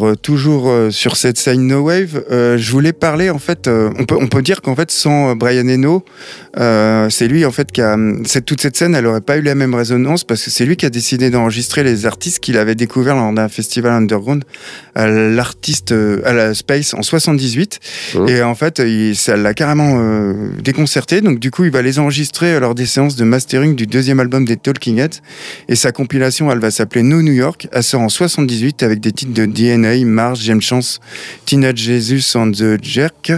Alors, 0.01 0.13
euh, 0.13 0.15
toujours 0.31 0.69
euh, 0.69 0.93
sur 0.93 1.17
cette 1.17 1.39
scène 1.39 1.67
No 1.67 1.81
Wave, 1.81 2.23
euh, 2.31 2.57
je 2.57 2.71
voulais 2.71 2.93
parler, 2.93 3.31
en 3.31 3.41
fait, 3.41 3.67
euh, 3.67 3.91
on, 3.99 4.05
peut, 4.05 4.15
on 4.17 4.29
peut 4.29 4.43
dire 4.43 4.63
qu'en 4.63 4.77
fait, 4.77 4.89
sans 4.93 5.35
Brian 5.35 5.67
Eno, 5.67 6.05
euh, 6.57 7.11
c'est 7.11 7.27
lui, 7.27 7.45
en 7.45 7.51
fait, 7.51 7.73
qui 7.73 7.83
a. 7.83 7.97
Cette, 8.25 8.45
toute 8.45 8.61
cette 8.61 8.77
scène, 8.77 8.95
elle 8.95 9.07
aurait 9.07 9.23
pas 9.23 9.39
eu 9.39 9.43
la 9.43 9.57
même 9.57 9.75
résonance 9.75 10.23
parce 10.23 10.45
que 10.45 10.51
c'est 10.51 10.65
lui 10.65 10.77
qui 10.77 10.87
a 10.87 10.91
décidé 10.91 11.31
d'enregistrer 11.31 11.83
les 11.83 12.07
artistes 12.07 12.39
qu'il 12.39 12.59
avait 12.59 12.77
découverts 12.77 13.17
lors 13.17 13.33
d'un 13.33 13.49
festival 13.49 13.91
underground 13.91 14.45
à 14.95 15.09
l'artiste, 15.09 15.93
à 16.25 16.33
la 16.33 16.55
Space 16.55 16.95
en 16.95 17.03
78. 17.03 17.81
Mhm. 18.15 18.29
Et 18.29 18.43
en 18.43 18.55
fait, 18.55 18.79
il, 18.79 19.17
ça 19.17 19.37
l'a 19.37 19.53
carrément 19.53 19.99
déconcerté. 20.63 21.23
Donc, 21.23 21.41
du 21.41 21.51
coup, 21.51 21.65
il 21.65 21.73
va 21.73 21.83
les 21.83 21.99
enregistrer 21.99 22.61
lors 22.61 22.77
des 22.77 22.87
séances 22.87 23.17
de 23.17 23.25
mastering 23.25 23.75
du 23.75 23.89
deuxième 23.89 24.21
album 24.21 24.45
des 24.45 24.57
Talking 24.57 24.99
Heads. 24.99 25.23
Et 25.69 25.75
sa 25.75 25.91
compilation, 25.91 26.53
elle 26.53 26.61
va 26.61 26.71
s'appeler 26.71 27.03
No 27.03 27.21
New 27.21 27.33
York. 27.33 27.67
Elle 27.73 27.83
sort 27.83 28.03
en 28.03 28.09
78 28.09 28.85
avec 28.85 29.01
des 29.01 29.11
titres 29.13 29.35
de 29.35 29.47
DNA, 29.47 29.97
James 30.35 30.61
Chance, 30.61 31.01
Teenage 31.47 31.79
Jesus 31.79 32.37
and 32.37 32.53
the 32.53 32.83
Jerk. 32.83 33.33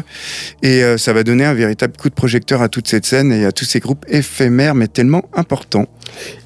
Et 0.63 0.83
euh, 0.83 0.97
ça 0.97 1.13
va 1.13 1.23
donner 1.23 1.45
un 1.45 1.55
véritable 1.55 1.97
coup 1.97 2.09
de 2.09 2.15
projecteur 2.15 2.63
à 2.63 2.69
toute 2.69 2.89
cette 2.89 3.07
scène 3.07 3.33
et 3.33 3.45
à 3.45 3.53
tous 3.53 3.65
ces 3.65 3.81
groupes 3.81 4.05
éphémères 4.09 4.75
mais 4.75 4.89
tellement 4.89 5.23
importants. 5.35 5.87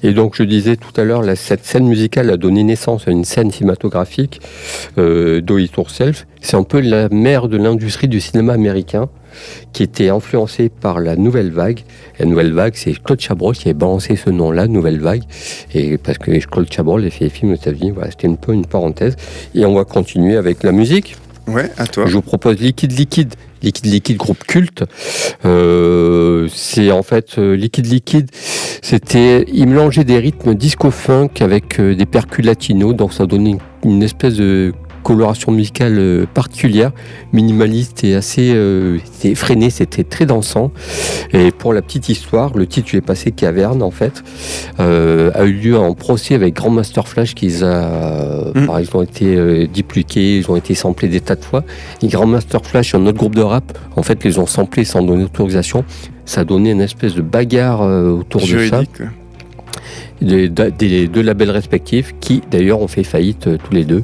Et 0.03 0.13
donc, 0.13 0.35
je 0.35 0.43
disais 0.43 0.75
tout 0.75 0.99
à 0.99 1.03
l'heure, 1.03 1.23
cette 1.35 1.65
scène 1.65 1.87
musicale 1.87 2.29
a 2.29 2.37
donné 2.37 2.63
naissance 2.63 3.07
à 3.07 3.11
une 3.11 3.25
scène 3.25 3.51
cinématographique, 3.51 4.41
euh, 4.97 5.41
Do 5.41 5.57
It 5.57 5.75
Yourself. 5.75 6.25
C'est 6.41 6.55
un 6.55 6.63
peu 6.63 6.79
la 6.79 7.09
mère 7.09 7.47
de 7.47 7.57
l'industrie 7.57 8.07
du 8.07 8.21
cinéma 8.21 8.53
américain, 8.53 9.09
qui 9.73 9.83
était 9.83 10.09
influencée 10.09 10.69
par 10.69 10.99
la 10.99 11.15
Nouvelle 11.15 11.51
Vague. 11.51 11.81
La 12.19 12.25
Nouvelle 12.25 12.53
Vague, 12.53 12.73
c'est 12.75 12.93
Claude 12.93 13.19
Chabrol 13.19 13.55
qui 13.55 13.67
avait 13.67 13.73
balancé 13.73 14.15
ce 14.15 14.29
nom-là, 14.29 14.67
Nouvelle 14.67 14.99
Vague. 14.99 15.23
Et 15.73 15.97
parce 15.97 16.17
que 16.17 16.31
Claude 16.45 16.71
Chabrol 16.71 17.05
a 17.05 17.09
fait 17.09 17.25
des 17.25 17.29
films 17.29 17.51
aux 17.51 17.55
États-Unis, 17.55 17.91
voilà, 17.91 18.11
c'était 18.11 18.27
un 18.27 18.35
peu 18.35 18.53
une 18.53 18.65
parenthèse. 18.65 19.15
Et 19.55 19.65
on 19.65 19.75
va 19.75 19.85
continuer 19.85 20.37
avec 20.37 20.63
la 20.63 20.71
musique. 20.71 21.15
Ouais, 21.47 21.71
à 21.77 21.87
toi. 21.87 22.05
Je 22.07 22.13
vous 22.13 22.21
propose 22.21 22.59
Liquide 22.59 22.91
Liquide. 22.91 23.33
Liquide 23.63 23.85
Liquide, 23.85 24.17
groupe 24.17 24.43
culte. 24.43 24.83
Euh, 25.45 26.47
c'est 26.53 26.91
en 26.91 27.03
fait 27.03 27.37
euh, 27.37 27.55
Liquide 27.55 27.87
Liquide. 27.87 28.29
C'était, 28.81 29.45
il 29.51 29.67
mélangeait 29.67 30.03
des 30.03 30.19
rythmes 30.19 30.53
disco 30.53 30.91
funk 30.91 31.29
avec 31.39 31.79
euh, 31.79 31.95
des 31.95 32.05
percus 32.05 32.45
latinos, 32.45 32.95
donc 32.95 33.13
ça 33.13 33.25
donnait 33.25 33.51
une, 33.51 33.59
une 33.83 34.03
espèce 34.03 34.35
de 34.35 34.73
coloration 35.03 35.51
musicale 35.51 35.95
euh, 35.97 36.25
particulière, 36.31 36.91
minimaliste 37.33 38.03
et 38.03 38.15
assez 38.15 38.53
euh, 38.53 38.97
c'était 39.05 39.31
effréné, 39.31 39.69
c'était 39.69 40.03
très 40.03 40.25
dansant. 40.25 40.71
Et 41.33 41.51
pour 41.51 41.73
la 41.73 41.81
petite 41.81 42.09
histoire, 42.09 42.55
le 42.57 42.67
titre 42.67 42.89
vais 42.91 43.01
passer 43.01 43.31
Caverne 43.31 43.81
en 43.81 43.91
fait 43.91 44.23
euh, 44.79 45.31
a 45.33 45.45
eu 45.45 45.53
lieu 45.53 45.77
en 45.77 45.93
procès 45.93 46.35
avec 46.35 46.55
Grandmaster 46.55 47.07
Flash 47.07 47.35
qui 47.35 47.47
les 47.47 47.63
a, 47.63 48.47
Mm. 48.57 48.65
par 48.65 48.79
exemple, 48.79 49.03
été 49.03 49.35
euh, 49.35 49.67
dupliqués, 49.67 50.37
ils 50.37 50.51
ont 50.51 50.55
été 50.55 50.73
samplés 50.75 51.07
des 51.07 51.21
tas 51.21 51.35
de 51.35 51.43
fois. 51.43 51.63
Et 52.01 52.07
Grandmaster 52.07 52.63
Flash 52.65 52.93
et 52.93 52.97
un 52.97 53.05
autre 53.05 53.17
groupe 53.17 53.35
de 53.35 53.41
rap, 53.41 53.77
en 53.95 54.03
fait, 54.03 54.23
les 54.23 54.39
ont 54.39 54.45
samplés 54.45 54.85
sans 54.85 55.01
donner 55.01 55.23
autorisation. 55.23 55.83
Ça 56.25 56.41
a 56.41 56.43
donné 56.43 56.71
une 56.71 56.81
espèce 56.81 57.15
de 57.15 57.21
bagarre 57.21 57.81
euh, 57.81 58.11
autour 58.11 58.41
de 58.41 58.67
ça. 58.67 58.81
Des, 60.21 60.49
des 60.49 61.07
deux 61.07 61.21
labels 61.21 61.51
respectifs 61.51 62.15
qui, 62.19 62.41
d'ailleurs, 62.49 62.81
ont 62.81 62.87
fait 62.87 63.03
faillite 63.03 63.47
euh, 63.47 63.57
tous 63.63 63.73
les 63.73 63.85
deux. 63.85 64.03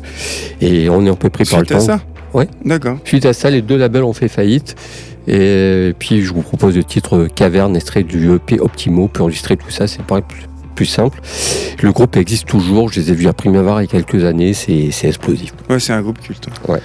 Et 0.62 0.90
on 0.90 1.06
est 1.06 1.10
un 1.10 1.16
peu 1.16 1.30
pris 1.30 1.46
par 1.46 1.60
le 1.60 1.66
Suite 1.66 1.76
à 1.76 1.80
temps. 1.80 1.86
ça 1.86 2.02
Ouais. 2.34 2.48
D'accord. 2.66 2.98
Suite 3.06 3.26
à 3.26 3.34
ça, 3.34 3.50
les 3.50 3.62
deux 3.62 3.78
labels 3.78 4.04
ont 4.04 4.14
fait 4.14 4.28
faillite. 4.28 4.76
Et 5.28 5.94
puis, 6.00 6.22
je 6.22 6.34
vous 6.34 6.42
propose 6.42 6.76
le 6.76 6.84
titre 6.84 7.28
Caverne, 7.34 7.76
extrait 7.76 8.04
du 8.04 8.34
EP 8.34 8.60
Optimo. 8.60 9.08
Puis 9.08 9.22
enregistrer 9.22 9.56
tout 9.56 9.70
ça, 9.70 9.88
c'est 9.88 10.02
pareil 10.04 10.24
plus, 10.28 10.44
plus 10.76 10.86
simple. 10.86 11.20
Le 11.82 11.92
groupe 11.92 12.18
existe 12.18 12.48
toujours. 12.48 12.92
Je 12.92 13.00
les 13.00 13.12
ai 13.12 13.16
vus 13.16 13.28
à 13.28 13.34
Primavera 13.34 13.84
il 13.84 13.86
y 13.86 13.90
a 13.90 13.92
quelques 14.02 14.26
années. 14.26 14.54
C'est 14.54 14.90
c'est 14.92 15.08
explosif. 15.08 15.54
Ouais, 15.70 15.80
c'est 15.80 15.94
un 15.94 16.02
groupe 16.02 16.20
culte. 16.20 16.48
Ouais. 16.68 16.80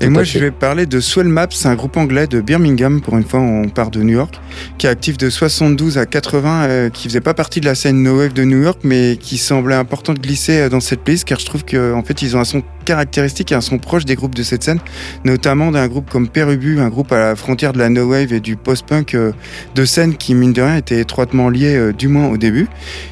Et 0.00 0.08
moi, 0.08 0.24
je 0.24 0.38
vais 0.38 0.50
parler 0.50 0.86
de 0.86 1.00
Swell 1.00 1.28
Maps, 1.28 1.48
un 1.64 1.74
groupe 1.74 1.96
anglais 1.96 2.26
de 2.26 2.40
Birmingham, 2.40 3.00
pour 3.00 3.16
une 3.16 3.24
fois, 3.24 3.40
on 3.40 3.68
part 3.68 3.90
de 3.90 4.02
New 4.02 4.14
York, 4.14 4.40
qui 4.78 4.86
est 4.86 4.90
actif 4.90 5.16
de 5.16 5.30
72 5.30 5.98
à 5.98 6.06
80, 6.06 6.64
euh, 6.64 6.90
qui 6.90 7.08
faisait 7.08 7.20
pas 7.20 7.34
partie 7.34 7.60
de 7.60 7.66
la 7.66 7.74
scène 7.74 8.02
No 8.02 8.18
Wave 8.18 8.32
de 8.32 8.44
New 8.44 8.62
York, 8.62 8.80
mais 8.82 9.16
qui 9.20 9.38
semblait 9.38 9.74
important 9.74 10.12
de 10.12 10.18
glisser 10.18 10.58
euh, 10.58 10.68
dans 10.68 10.80
cette 10.80 11.00
playlist, 11.00 11.24
car 11.24 11.38
je 11.38 11.46
trouve 11.46 11.64
qu'en 11.64 12.02
fait, 12.02 12.22
ils 12.22 12.36
ont 12.36 12.40
un 12.40 12.44
son 12.44 12.62
caractéristique 12.84 13.52
et 13.52 13.54
un 13.54 13.60
son 13.60 13.78
proche 13.78 14.04
des 14.04 14.14
groupes 14.14 14.34
de 14.34 14.42
cette 14.42 14.62
scène, 14.62 14.78
notamment 15.24 15.72
d'un 15.72 15.88
groupe 15.88 16.08
comme 16.10 16.28
Perubu, 16.28 16.80
un 16.80 16.88
groupe 16.88 17.10
à 17.12 17.18
la 17.18 17.36
frontière 17.36 17.72
de 17.72 17.78
la 17.78 17.88
No 17.88 18.08
Wave 18.10 18.32
et 18.32 18.40
du 18.40 18.56
post-punk 18.56 19.14
euh, 19.14 19.32
de 19.74 19.84
scène 19.84 20.16
qui, 20.16 20.34
mine 20.34 20.52
de 20.52 20.62
rien, 20.62 20.76
était 20.76 21.00
étroitement 21.00 21.48
liés, 21.48 21.76
euh, 21.76 21.92
du 21.92 22.08
moins 22.08 22.28
au 22.28 22.36
début. 22.36 22.68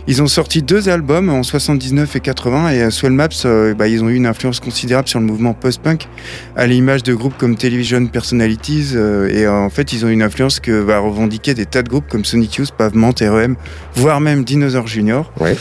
Ils 0.07 0.23
ont 0.23 0.27
sorti 0.27 0.63
deux 0.63 0.89
albums 0.89 1.29
en 1.31 1.43
79 1.43 2.17
et 2.17 2.21
80, 2.21 2.71
et 2.71 2.91
Swell 2.91 3.13
Maps, 3.13 3.29
euh, 3.45 3.75
bah, 3.75 3.89
ils 3.89 4.05
ont 4.05 4.09
eu 4.09 4.15
une 4.15 4.27
influence 4.27 4.61
considérable 4.61 5.09
sur 5.09 5.21
le 5.21 5.27
mouvement 5.27 5.55
post-punk, 5.55 6.09
à 6.57 6.67
l'image 6.67 7.03
de 7.03 7.15
groupes 7.15 7.37
comme 7.39 7.57
Television 7.57 8.07
Personalities, 8.07 8.95
et 9.31 9.47
en 9.49 9.71
fait, 9.71 9.93
ils 9.93 10.05
ont 10.05 10.09
une 10.09 10.23
influence 10.23 10.61
que 10.61 10.73
va 10.73 10.99
revendiquer 10.99 11.55
des 11.55 11.67
tas 11.67 11.83
de 11.83 11.89
groupes 11.89 12.09
comme 12.09 12.25
Sonic 12.25 12.57
Youth, 12.57 12.73
Pavement, 12.73 13.13
REM, 13.21 13.57
voire 13.95 14.21
même 14.21 14.45
Dinosaur 14.45 14.87
Junior. 14.87 15.33
Ouais. 15.41 15.57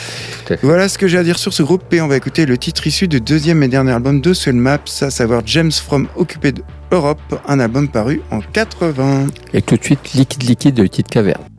Voilà 0.61 0.89
ce 0.89 0.97
que 0.97 1.07
j'ai 1.07 1.17
à 1.17 1.23
dire 1.23 1.39
sur 1.39 1.53
ce 1.53 1.63
groupe, 1.63 1.81
et 1.93 2.01
on 2.01 2.07
va 2.07 2.17
écouter 2.17 2.45
le 2.45 2.57
titre 2.57 2.85
issu 2.87 3.07
du 3.07 3.21
deuxième 3.21 3.63
et 3.63 3.67
dernier 3.67 3.91
album 4.01 4.19
de 4.19 4.33
Swell 4.33 4.55
Maps, 4.55 5.03
à 5.03 5.11
savoir 5.11 5.43
James 5.45 5.71
from 5.71 6.07
Occuped 6.15 6.63
Europe, 6.91 7.19
un 7.47 7.59
album 7.59 7.87
paru 7.87 8.19
en 8.31 8.39
80. 8.41 9.27
Et 9.53 9.61
tout 9.61 9.77
de 9.77 9.83
suite, 9.83 10.13
Liquide 10.15 10.41
Liquide 10.41 10.73
de 10.73 10.81
Petite 10.81 11.07
Caverne. 11.07 11.50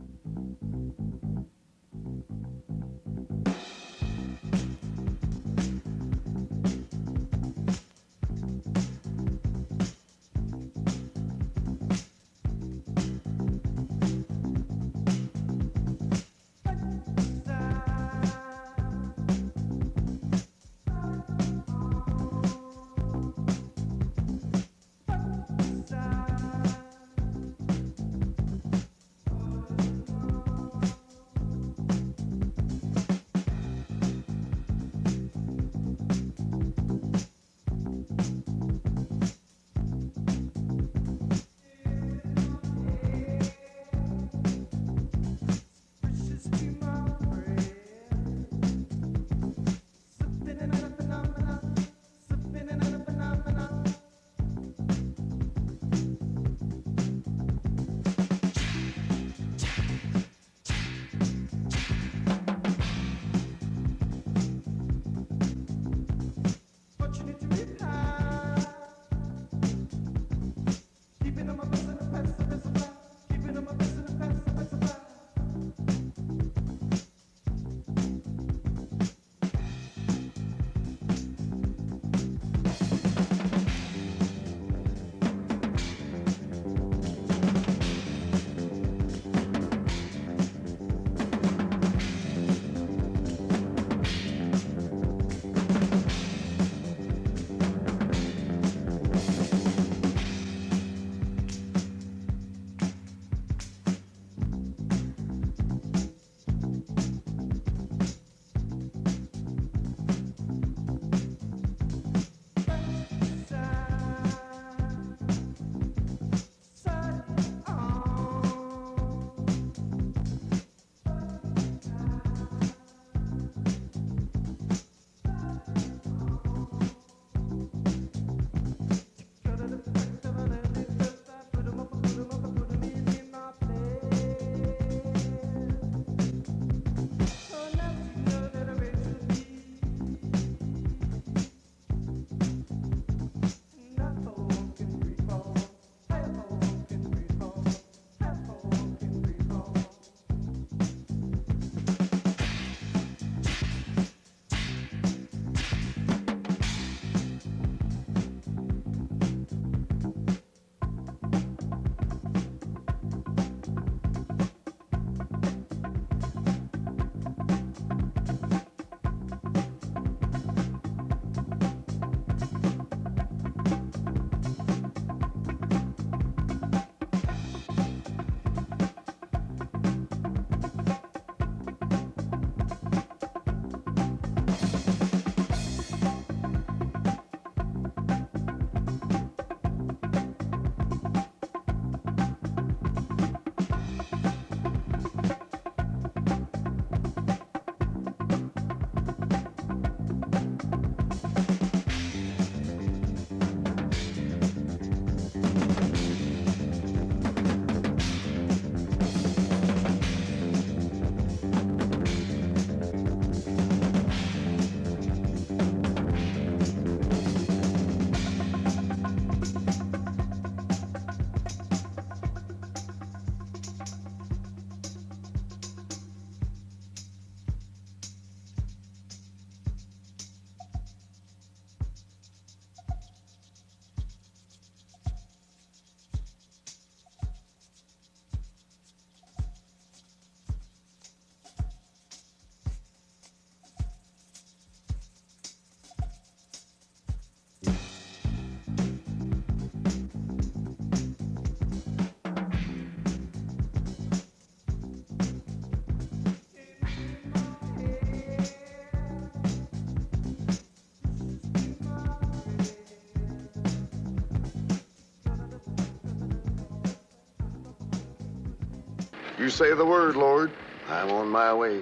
You 269.43 269.49
say 269.49 269.73
the 269.75 269.85
word, 269.85 270.15
Lord. 270.15 270.53
I'm 270.87 271.09
on 271.09 271.27
my 271.27 271.53
way. 271.53 271.81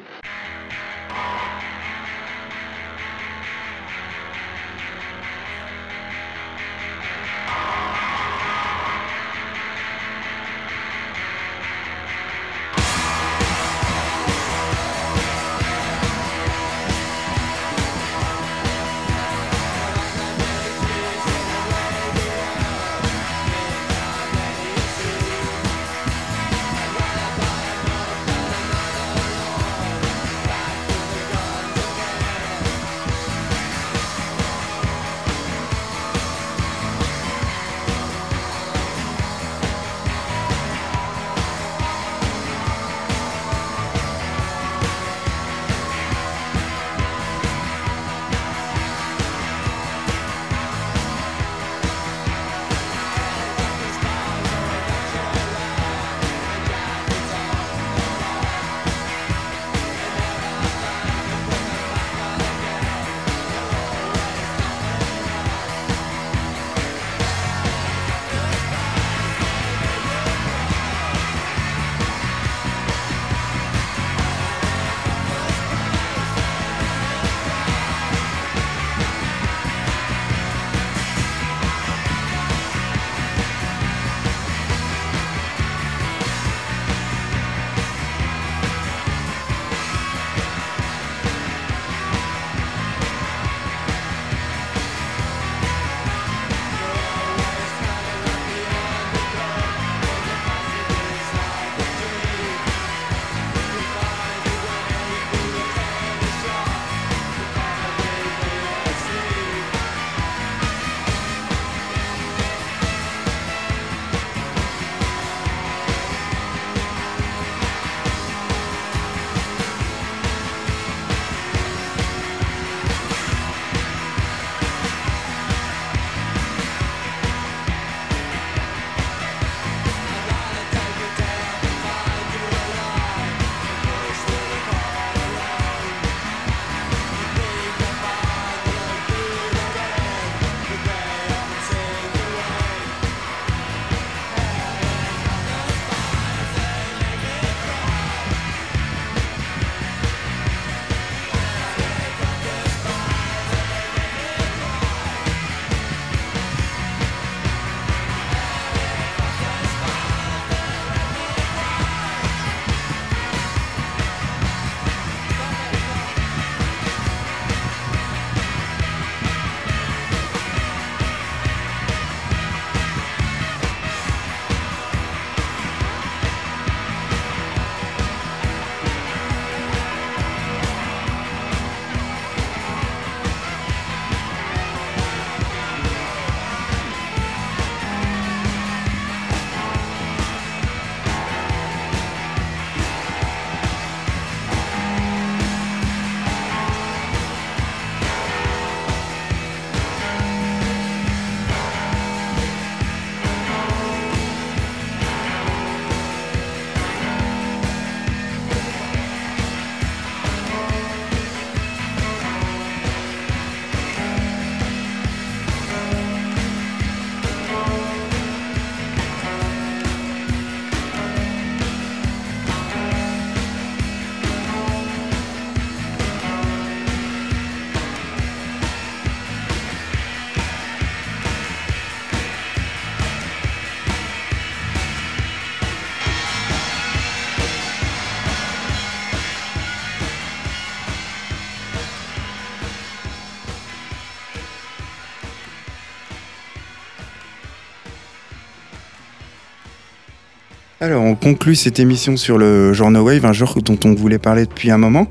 On 251.12 251.16
conclut 251.16 251.56
cette 251.56 251.80
émission 251.80 252.16
sur 252.16 252.38
le 252.38 252.72
genre 252.74 252.90
No 252.90 253.04
Wave, 253.04 253.26
un 253.26 253.34
genre 253.34 253.62
dont 253.62 253.78
on 253.84 253.94
voulait 253.94 254.20
parler 254.20 254.46
depuis 254.46 254.72
un 254.72 254.78
moment. 254.78 255.08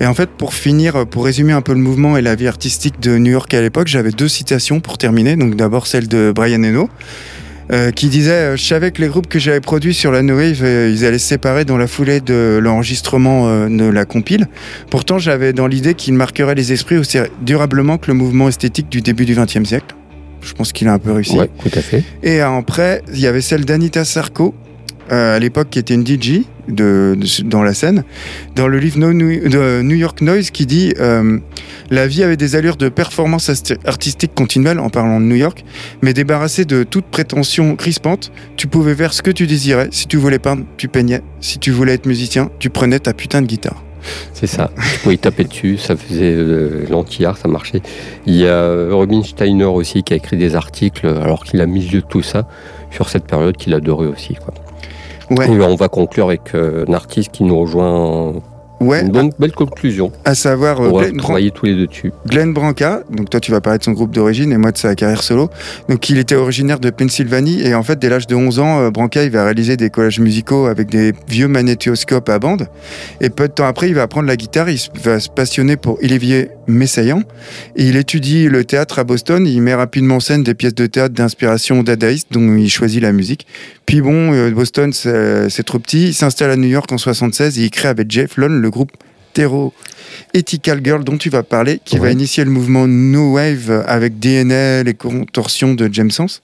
Et 0.00 0.06
en 0.06 0.14
fait, 0.14 0.30
pour 0.30 0.54
finir, 0.54 1.06
pour 1.06 1.24
résumer 1.24 1.52
un 1.52 1.60
peu 1.60 1.72
le 1.72 1.78
mouvement 1.78 2.16
et 2.16 2.22
la 2.22 2.34
vie 2.34 2.48
artistique 2.48 3.00
de 3.00 3.18
New 3.18 3.32
York 3.32 3.52
à 3.52 3.60
l'époque, 3.60 3.86
j'avais 3.86 4.12
deux 4.12 4.28
citations 4.28 4.80
pour 4.80 4.96
terminer. 4.96 5.36
Donc, 5.36 5.54
d'abord 5.54 5.86
celle 5.86 6.08
de 6.08 6.32
Brian 6.34 6.62
Eno, 6.62 6.88
euh, 7.70 7.90
qui 7.90 8.08
disait 8.08 8.30
euh, 8.30 8.56
Je 8.56 8.64
savais 8.64 8.90
que 8.92 9.02
les 9.02 9.08
groupes 9.08 9.28
que 9.28 9.38
j'avais 9.38 9.60
produits 9.60 9.94
sur 9.94 10.10
la 10.10 10.22
No 10.22 10.36
Wave, 10.36 10.62
euh, 10.62 10.90
ils 10.92 11.04
allaient 11.04 11.18
se 11.18 11.28
séparer 11.28 11.64
dans 11.64 11.76
la 11.76 11.86
foulée 11.86 12.20
de 12.20 12.58
l'enregistrement 12.62 13.48
euh, 13.48 13.68
de 13.68 13.84
la 13.84 14.04
compile. 14.04 14.48
Pourtant, 14.90 15.18
j'avais 15.18 15.52
dans 15.52 15.66
l'idée 15.66 15.94
qu'ils 15.94 16.14
marqueraient 16.14 16.54
les 16.54 16.72
esprits 16.72 16.96
aussi 16.96 17.18
durablement 17.42 17.98
que 17.98 18.08
le 18.08 18.14
mouvement 18.14 18.48
esthétique 18.48 18.88
du 18.88 19.02
début 19.02 19.26
du 19.26 19.34
XXe 19.34 19.64
siècle. 19.64 19.94
Je 20.40 20.54
pense 20.54 20.72
qu'il 20.72 20.88
a 20.88 20.92
un 20.92 20.98
peu 20.98 21.12
réussi. 21.12 21.36
Ouais, 21.36 21.50
tout 21.62 21.78
à 21.78 21.82
fait. 21.82 22.02
Et 22.22 22.40
après, 22.40 23.02
il 23.12 23.20
y 23.20 23.26
avait 23.26 23.40
celle 23.40 23.64
d'Anita 23.64 24.04
Sarko, 24.04 24.54
euh, 25.12 25.36
à 25.36 25.38
l'époque 25.38 25.68
qui 25.70 25.78
était 25.78 25.94
une 25.94 26.06
DJ 26.06 26.42
dans 26.68 27.62
la 27.62 27.74
scène, 27.74 28.04
dans 28.54 28.66
le 28.66 28.78
livre 28.78 28.98
de 28.98 29.82
New 29.82 29.96
York 29.96 30.22
Noise 30.22 30.50
qui 30.50 30.64
dit 30.64 30.94
euh, 31.00 31.38
La 31.90 32.06
vie 32.06 32.22
avait 32.22 32.36
des 32.38 32.56
allures 32.56 32.76
de 32.76 32.88
performance 32.88 33.50
artistique 33.84 34.34
continuelle 34.34 34.78
en 34.78 34.88
parlant 34.88 35.20
de 35.20 35.26
New 35.26 35.36
York, 35.36 35.64
mais 36.00 36.14
débarrassé 36.14 36.64
de 36.64 36.82
toute 36.84 37.04
prétention 37.04 37.76
crispante, 37.76 38.32
tu 38.56 38.68
pouvais 38.68 38.94
faire 38.94 39.12
ce 39.12 39.22
que 39.22 39.30
tu 39.30 39.46
désirais. 39.46 39.88
Si 39.90 40.06
tu 40.06 40.16
voulais 40.16 40.38
peindre, 40.38 40.64
tu 40.76 40.88
peignais. 40.88 41.20
Si 41.40 41.58
tu 41.58 41.72
voulais 41.72 41.94
être 41.94 42.06
musicien, 42.06 42.50
tu 42.58 42.70
prenais 42.70 42.98
ta 42.98 43.12
putain 43.12 43.42
de 43.42 43.46
guitare. 43.46 43.82
C'est 44.32 44.46
ça. 44.46 44.70
Tu 44.94 44.98
pouvais 45.00 45.16
taper 45.16 45.44
dessus, 45.44 45.76
ça 45.76 45.94
faisait 45.94 46.32
euh, 46.32 46.86
l'anti-art, 46.88 47.36
ça 47.36 47.48
marchait. 47.48 47.82
Il 48.26 48.36
y 48.36 48.48
a 48.48 48.88
Robin 48.90 49.22
Steiner 49.22 49.64
aussi 49.64 50.02
qui 50.02 50.14
a 50.14 50.16
écrit 50.16 50.36
des 50.36 50.56
articles, 50.56 51.06
alors 51.06 51.44
qu'il 51.44 51.60
a 51.60 51.66
mis 51.66 51.86
de 51.86 52.00
tout 52.00 52.22
ça, 52.22 52.48
sur 52.90 53.08
cette 53.08 53.26
période 53.26 53.56
qu'il 53.56 53.74
adorait 53.74 54.06
aussi. 54.06 54.34
Quoi. 54.34 54.54
Ouais. 55.36 55.46
Et 55.50 55.60
on 55.60 55.74
va 55.76 55.88
conclure 55.88 56.26
avec 56.26 56.54
euh, 56.54 56.84
un 56.88 56.92
artiste 56.92 57.30
qui 57.32 57.44
nous 57.44 57.58
rejoint. 57.58 58.32
Ouais, 58.80 59.02
Une 59.02 59.10
bonne, 59.12 59.30
belle 59.38 59.52
conclusion. 59.52 60.10
à 60.24 60.34
savoir 60.34 60.80
euh, 60.80 60.88
On 60.90 60.96
va 60.98 61.02
Glenn, 61.04 61.16
Bran- 61.18 61.22
travailler 61.28 61.50
tous 61.52 61.66
les 61.66 61.76
deux 61.76 61.86
dessus. 61.86 62.12
Glenn 62.26 62.52
Branca. 62.52 63.02
Donc 63.10 63.30
toi, 63.30 63.38
tu 63.38 63.52
vas 63.52 63.60
parler 63.60 63.78
de 63.78 63.84
son 63.84 63.92
groupe 63.92 64.10
d'origine 64.12 64.50
et 64.50 64.56
moi 64.56 64.72
de 64.72 64.76
sa 64.76 64.96
carrière 64.96 65.22
solo. 65.22 65.50
Donc 65.88 66.10
il 66.10 66.18
était 66.18 66.34
originaire 66.34 66.80
de 66.80 66.90
Pennsylvanie 66.90 67.62
et 67.64 67.76
en 67.76 67.84
fait, 67.84 67.96
dès 68.00 68.08
l'âge 68.08 68.26
de 68.26 68.34
11 68.34 68.58
ans, 68.58 68.80
euh, 68.80 68.90
Branca 68.90 69.22
il 69.22 69.30
va 69.30 69.44
réaliser 69.44 69.76
des 69.76 69.88
collages 69.88 70.18
musicaux 70.18 70.66
avec 70.66 70.90
des 70.90 71.12
vieux 71.28 71.46
magnétoscopes 71.46 72.28
à 72.28 72.40
bande. 72.40 72.66
Et 73.20 73.30
peu 73.30 73.46
de 73.46 73.52
temps 73.52 73.66
après, 73.66 73.86
il 73.88 73.94
va 73.94 74.02
apprendre 74.02 74.26
la 74.26 74.36
guitare. 74.36 74.68
Il 74.68 74.80
va 75.04 75.20
se 75.20 75.28
passionner 75.28 75.76
pour 75.76 75.98
Olivier 76.02 76.48
Messiaen 76.66 77.22
et 77.76 77.84
il 77.84 77.96
étudie 77.96 78.48
le 78.48 78.64
théâtre 78.64 78.98
à 78.98 79.04
Boston. 79.04 79.46
Il 79.46 79.62
met 79.62 79.74
rapidement 79.74 80.16
en 80.16 80.20
scène 80.20 80.42
des 80.42 80.54
pièces 80.54 80.74
de 80.74 80.86
théâtre 80.86 81.14
d'inspiration 81.14 81.82
dadaïste 81.82 82.28
dont 82.30 82.56
il 82.56 82.70
choisit 82.70 83.02
la 83.02 83.12
musique. 83.12 83.46
Puis 83.86 84.00
bon, 84.00 84.32
euh, 84.32 84.50
Boston 84.50 84.92
c'est 84.92 85.48
c'est 85.48 85.64
trop 85.64 85.78
petit. 85.78 86.08
Il 86.08 86.14
s'installe 86.14 86.50
à 86.50 86.56
New 86.56 86.68
York 86.68 86.90
en 86.92 86.98
76 86.98 87.58
et 87.58 87.64
il 87.64 87.70
crée 87.70 87.88
avec 87.88 88.10
Jeff 88.10 88.36
Lone 88.36 88.60
le 88.60 88.70
groupe 88.70 88.92
Terro 89.32 89.72
Ethical 90.34 90.80
Girl 90.84 91.04
dont 91.04 91.16
tu 91.18 91.30
vas 91.30 91.42
parler, 91.42 91.80
qui 91.84 91.96
va 91.98 92.10
initier 92.12 92.44
le 92.44 92.50
mouvement 92.50 92.86
No 92.86 93.32
Wave 93.34 93.84
avec 93.86 94.18
DNA, 94.18 94.82
les 94.82 94.94
contorsions 94.94 95.74
de 95.74 95.88
James 95.92 96.10
Sens. 96.10 96.42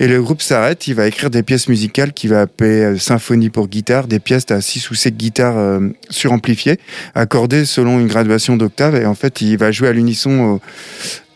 Et 0.00 0.08
le 0.08 0.22
groupe 0.22 0.42
s'arrête, 0.42 0.86
il 0.86 0.94
va 0.94 1.06
écrire 1.06 1.30
des 1.30 1.42
pièces 1.42 1.68
musicales 1.68 2.12
qu'il 2.12 2.30
va 2.30 2.42
appeler 2.42 2.80
euh, 2.82 2.98
symphonie 2.98 3.50
pour 3.50 3.68
guitare, 3.68 4.06
des 4.06 4.18
pièces 4.18 4.50
à 4.50 4.60
6 4.60 4.90
ou 4.90 4.94
7 4.94 5.16
guitares 5.16 5.56
euh, 5.58 5.80
suramplifiées, 6.10 6.78
accordées 7.14 7.64
selon 7.64 8.00
une 8.00 8.06
graduation 8.06 8.56
d'octave. 8.56 8.96
Et 8.96 9.06
en 9.06 9.14
fait, 9.14 9.40
il 9.40 9.56
va 9.58 9.70
jouer 9.72 9.88
à 9.88 9.92
l'unisson 9.92 10.40
au- 10.40 10.60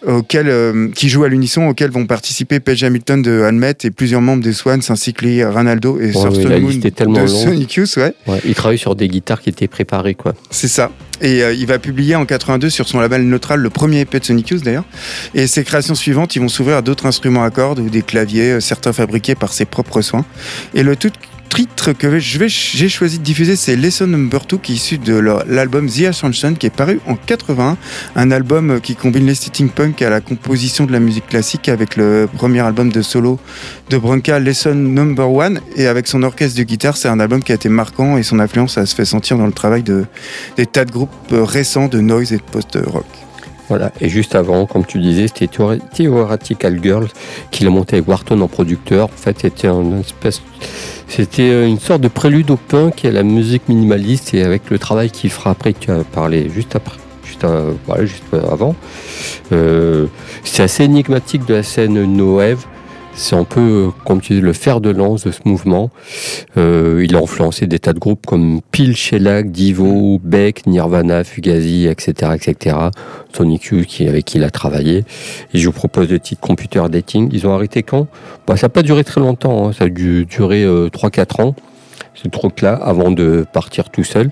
auquel, 0.06 0.48
euh, 0.48 0.88
qui 0.94 1.10
joue 1.10 1.24
à 1.24 1.28
l'unisson 1.28 1.66
auquel 1.68 1.90
vont 1.90 2.06
participer 2.06 2.58
Page 2.58 2.82
Hamilton 2.84 3.20
de 3.20 3.42
Almet 3.42 3.74
et 3.84 3.90
plusieurs 3.90 4.22
membres 4.22 4.42
des 4.42 4.54
Swans 4.54 4.80
ainsi 4.88 5.12
que 5.12 5.26
Lee 5.26 5.44
Ranaldo 5.44 6.00
et 6.00 6.06
Ouais, 6.06 6.12
Thurston 6.12 6.48
Moon 6.60 6.68
liste 6.68 6.86
est 6.86 6.90
tellement 6.92 7.14
de 7.14 7.18
longue. 7.20 7.28
Sonic 7.28 7.74
Youth, 7.74 7.96
ouais. 7.98 8.14
Ouais, 8.26 8.40
il 8.46 8.54
travaille 8.54 8.78
sur 8.78 8.96
des 8.96 9.08
guitares 9.08 9.42
qui 9.42 9.50
étaient 9.50 9.68
préparées. 9.68 10.14
Quoi. 10.14 10.34
C'est 10.50 10.68
ça. 10.68 10.90
Et 11.20 11.42
euh, 11.42 11.52
il 11.52 11.66
va 11.66 11.78
publier 11.78 12.16
en 12.16 12.24
82 12.24 12.70
sur 12.70 12.88
son 12.88 13.00
label 13.00 13.28
Neutral 13.28 13.60
le 13.60 13.70
premier 13.70 14.00
EP 14.00 14.20
de 14.20 14.24
Sonic 14.24 14.48
Youth 14.50 14.64
d'ailleurs. 14.64 14.84
Et 15.34 15.46
ses 15.46 15.64
créations 15.64 15.94
suivantes, 15.94 16.34
ils 16.36 16.40
vont 16.40 16.48
s'ouvrir 16.48 16.76
à 16.76 16.82
d'autres 16.82 17.06
instruments 17.06 17.44
à 17.44 17.50
cordes 17.50 17.78
ou 17.78 17.90
des 17.90 18.02
claviers, 18.02 18.52
euh, 18.52 18.60
certains 18.60 18.92
fabriqués 18.92 19.34
par 19.34 19.52
ses 19.52 19.64
propres 19.64 20.00
soins. 20.00 20.24
Et 20.74 20.82
le 20.82 20.96
tout 20.96 21.10
titre 21.50 21.92
que 21.92 22.18
j'ai 22.18 22.88
choisi 22.88 23.18
de 23.18 23.24
diffuser, 23.24 23.56
c'est 23.56 23.76
Lesson 23.76 24.06
Number 24.06 24.40
2, 24.48 24.56
qui 24.58 24.72
est 24.72 24.74
issu 24.76 24.98
de 24.98 25.14
l'album 25.48 25.88
The 25.88 26.04
Ascension, 26.04 26.54
qui 26.54 26.66
est 26.66 26.74
paru 26.74 27.00
en 27.06 27.16
81. 27.16 27.76
Un 28.16 28.30
album 28.30 28.70
euh, 28.70 28.78
qui 28.78 28.94
combine 28.94 29.26
l'esthétique 29.26 29.74
punk 29.74 30.00
à 30.02 30.10
la 30.10 30.20
composition 30.20 30.86
de 30.86 30.92
la 30.92 31.00
musique 31.00 31.26
classique 31.26 31.68
avec 31.68 31.96
le 31.96 32.28
premier 32.32 32.60
album 32.60 32.90
de 32.90 33.02
solo 33.02 33.38
de 33.90 33.98
Branca, 33.98 34.38
Lesson 34.38 34.74
Number 34.74 35.26
1. 35.26 35.54
Et 35.76 35.86
avec 35.86 36.06
son 36.06 36.22
orchestre 36.22 36.56
de 36.56 36.62
guitare, 36.62 36.96
c'est 36.96 37.08
un 37.08 37.20
album 37.20 37.42
qui 37.42 37.52
a 37.52 37.56
été 37.56 37.68
marquant 37.68 38.16
et 38.16 38.22
son 38.22 38.38
influence, 38.38 38.74
ça 38.74 38.86
se 38.86 38.94
fait 38.94 39.04
sentir 39.04 39.36
dans 39.36 39.46
le 39.46 39.52
travail 39.52 39.82
de, 39.82 40.04
des 40.56 40.66
tas 40.66 40.84
de 40.84 40.92
groupes 40.92 41.10
euh, 41.32 41.44
récents 41.44 41.88
de 41.88 42.00
noise 42.00 42.32
et 42.32 42.36
de 42.36 42.42
post-rock. 42.42 43.06
Voilà. 43.70 43.92
Et 44.00 44.08
juste 44.08 44.34
avant, 44.34 44.66
comme 44.66 44.84
tu 44.84 44.98
disais, 44.98 45.28
c'était 45.28 45.46
Theor- 45.46 45.78
Theoretical 45.94 46.78
Girls 46.82 47.08
qu'il 47.52 47.66
a 47.66 47.70
monté 47.70 47.96
avec 47.96 48.08
Wharton 48.08 48.40
en 48.40 48.48
producteur. 48.48 49.04
En 49.06 49.16
fait, 49.16 49.38
c'était 49.40 49.68
un 49.68 50.00
espèce. 50.00 50.42
C'était 51.08 51.50
euh, 51.50 51.66
une 51.66 51.78
sorte 51.78 52.00
de 52.02 52.08
prélude 52.08 52.50
au 52.50 52.56
punk 52.56 53.04
et 53.04 53.08
à 53.08 53.12
la 53.12 53.22
musique 53.22 53.68
minimaliste 53.68 54.34
et 54.34 54.42
avec 54.42 54.70
le 54.70 54.78
travail 54.78 55.10
qu'il 55.10 55.30
fera 55.30 55.50
après, 55.50 55.72
tu 55.72 55.90
as 55.90 56.02
parlé 56.04 56.50
juste 56.52 56.74
après, 56.76 56.96
juste, 57.24 57.46
juste 58.02 58.24
avant. 58.34 58.74
Euh, 59.52 60.06
c'est 60.44 60.62
assez 60.64 60.84
énigmatique 60.84 61.46
de 61.46 61.54
la 61.54 61.62
scène 61.62 61.94
no 62.04 62.36
wave. 62.38 62.66
C'est 63.20 63.36
un 63.36 63.44
peu, 63.44 63.60
euh, 63.60 63.88
comme 64.06 64.22
tu 64.22 64.32
dis, 64.32 64.40
le 64.40 64.54
fer 64.54 64.80
de 64.80 64.88
lance 64.88 65.24
de 65.26 65.30
ce 65.30 65.40
mouvement. 65.44 65.90
Euh, 66.56 67.04
il 67.04 67.14
a 67.14 67.18
influencé 67.18 67.66
des 67.66 67.78
tas 67.78 67.92
de 67.92 67.98
groupes 67.98 68.24
comme 68.26 68.62
Peel, 68.72 68.96
Shellac, 68.96 69.50
Divo, 69.52 70.18
Beck, 70.24 70.66
Nirvana, 70.66 71.22
Fugazi, 71.22 71.86
etc., 71.86 72.32
etc. 72.34 72.76
Qui, 73.86 74.08
avec 74.08 74.24
qui 74.24 74.38
il 74.38 74.44
a 74.44 74.50
travaillé. 74.50 75.04
Et 75.52 75.58
je 75.58 75.66
vous 75.66 75.72
propose 75.72 76.08
le 76.08 76.18
titre 76.18 76.40
Computer 76.40 76.82
Dating. 76.90 77.28
Ils 77.32 77.46
ont 77.46 77.54
arrêté 77.54 77.82
quand? 77.82 78.08
Bah, 78.46 78.56
Ça 78.56 78.66
n'a 78.66 78.68
pas 78.70 78.82
duré 78.82 79.04
très 79.04 79.20
longtemps, 79.20 79.68
hein. 79.68 79.72
ça 79.74 79.84
a 79.84 79.88
dû 79.88 80.24
durer 80.24 80.64
euh, 80.64 80.88
3-4 80.88 81.42
ans, 81.42 81.54
ce 82.14 82.26
truc-là, 82.26 82.72
avant 82.72 83.10
de 83.10 83.44
partir 83.52 83.90
tout 83.90 84.02
seul. 84.02 84.30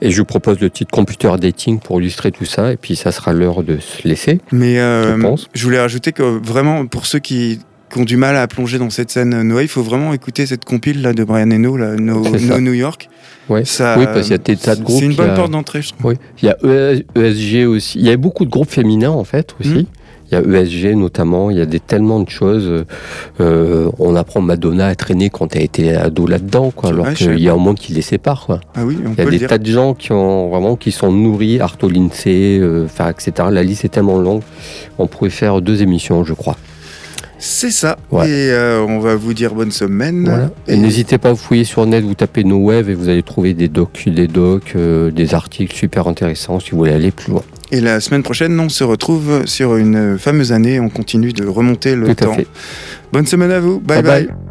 Et 0.00 0.12
je 0.12 0.18
vous 0.18 0.24
propose 0.24 0.60
le 0.60 0.70
titre 0.70 0.92
Computer 0.92 1.32
Dating 1.36 1.80
pour 1.80 2.00
illustrer 2.00 2.30
tout 2.30 2.44
ça, 2.44 2.72
et 2.72 2.76
puis 2.76 2.94
ça 2.94 3.10
sera 3.10 3.32
l'heure 3.32 3.64
de 3.64 3.78
se 3.80 4.06
laisser. 4.06 4.40
Mais 4.52 4.78
euh, 4.78 5.16
Je 5.16 5.20
pense. 5.20 5.48
je 5.52 5.64
voulais 5.64 5.80
rajouter 5.80 6.12
que 6.12 6.22
vraiment, 6.22 6.86
pour 6.86 7.06
ceux 7.06 7.18
qui, 7.18 7.58
qui 7.94 8.00
ont 8.00 8.04
du 8.04 8.16
mal 8.16 8.36
à 8.36 8.48
plonger 8.48 8.78
dans 8.78 8.90
cette 8.90 9.10
scène 9.10 9.40
Noé, 9.42 9.62
il 9.62 9.68
faut 9.68 9.82
vraiment 9.82 10.12
écouter 10.12 10.46
cette 10.46 10.64
compile 10.64 11.00
là, 11.00 11.12
de 11.12 11.22
Brian 11.22 11.50
Eno, 11.52 11.76
là, 11.76 11.94
No, 11.94 12.22
New 12.60 12.72
York. 12.72 13.08
Ouais. 13.48 13.64
Ça, 13.64 13.96
oui, 13.98 14.06
parce 14.06 14.22
qu'il 14.22 14.32
y 14.32 14.34
a 14.34 14.38
des 14.38 14.56
tas 14.56 14.74
de 14.74 14.82
groupes. 14.82 14.98
C'est 14.98 15.06
une 15.06 15.14
bonne 15.14 15.30
a- 15.30 15.34
porte 15.34 15.52
d'entrée, 15.52 15.80
je 15.82 15.90
trouve. 15.90 16.12
Oui, 16.12 16.16
il 16.42 16.46
y 16.46 16.48
a 16.48 16.56
ES 16.64 17.04
ESG 17.14 17.66
aussi. 17.66 17.98
Il 18.00 18.06
y 18.06 18.10
a 18.10 18.16
beaucoup 18.16 18.44
de 18.46 18.50
groupes 18.50 18.70
féminins 18.70 19.10
en 19.10 19.22
fait 19.22 19.54
aussi. 19.60 19.68
Mhm. 19.70 19.84
Il 20.32 20.34
y 20.34 20.56
a 20.56 20.60
ESG 20.62 20.96
notamment. 20.96 21.50
Il 21.50 21.58
y 21.58 21.60
a 21.60 21.66
des 21.66 21.78
tellement 21.78 22.18
de 22.18 22.28
choses. 22.30 22.84
Euh, 23.40 23.90
on 24.00 24.16
apprend 24.16 24.40
Madonna 24.40 24.86
à 24.86 24.94
traîner 24.96 25.30
quand 25.30 25.54
elle 25.54 25.62
était 25.62 25.94
ado 25.94 26.26
là-dedans, 26.26 26.72
quoi. 26.74 26.88
Alors 26.88 27.06
Ouais, 27.06 27.14
qu'il 27.14 27.38
y 27.38 27.48
a 27.48 27.52
un 27.52 27.58
monde 27.58 27.78
qui 27.78 27.92
les 27.92 28.02
sépare, 28.02 28.46
quoi. 28.46 28.60
Ah 28.74 28.84
oui, 28.84 28.96
on 29.06 29.10
Il 29.12 29.18
y 29.18 29.20
a 29.20 29.30
des 29.30 29.46
tas 29.46 29.58
de 29.58 29.66
gens 29.66 29.94
qui 29.94 30.10
ont 30.10 30.48
vraiment 30.48 30.74
qui 30.74 30.90
sont 30.90 31.12
nourris, 31.12 31.60
Arto 31.60 31.88
Lindsay, 31.88 32.58
euh, 32.60 32.86
etc. 33.10 33.48
La 33.52 33.62
liste 33.62 33.84
est 33.84 33.90
tellement 33.90 34.18
longue. 34.18 34.42
On 34.98 35.06
pourrait 35.06 35.30
faire 35.30 35.60
deux 35.60 35.82
émissions, 35.82 36.24
je 36.24 36.32
crois. 36.32 36.56
C'est 37.46 37.70
ça. 37.70 37.98
Ouais. 38.10 38.26
Et 38.26 38.50
euh, 38.50 38.80
on 38.88 39.00
va 39.00 39.16
vous 39.16 39.34
dire 39.34 39.54
bonne 39.54 39.70
semaine. 39.70 40.24
Voilà. 40.24 40.50
Et, 40.66 40.78
n'hésitez 40.78 41.18
pas 41.18 41.30
à 41.30 41.34
fouiller 41.34 41.64
sur 41.64 41.84
net, 41.84 42.02
vous 42.02 42.14
tapez 42.14 42.42
No 42.42 42.56
Wave 42.56 42.88
et 42.88 42.94
vous 42.94 43.10
allez 43.10 43.22
trouver 43.22 43.52
des 43.52 43.68
docs, 43.68 44.08
des 44.08 44.28
docs, 44.28 44.72
euh, 44.76 45.10
des 45.10 45.34
articles 45.34 45.76
super 45.76 46.08
intéressants 46.08 46.58
si 46.58 46.70
vous 46.70 46.78
voulez 46.78 46.92
aller 46.92 47.10
plus 47.10 47.32
loin. 47.32 47.42
Et 47.70 47.82
la 47.82 48.00
semaine 48.00 48.22
prochaine, 48.22 48.58
on 48.58 48.70
se 48.70 48.82
retrouve 48.82 49.44
sur 49.44 49.76
une 49.76 50.18
fameuse 50.18 50.52
année. 50.52 50.80
On 50.80 50.88
continue 50.88 51.34
de 51.34 51.46
remonter 51.46 51.96
le 51.96 52.06
Tout 52.06 52.24
à 52.24 52.26
temps. 52.28 52.34
fait. 52.34 52.46
Bonne 53.12 53.26
semaine 53.26 53.50
à 53.50 53.60
vous. 53.60 53.78
bye. 53.78 54.02
Bye 54.02 54.02
bye. 54.02 54.26
bye. 54.26 54.43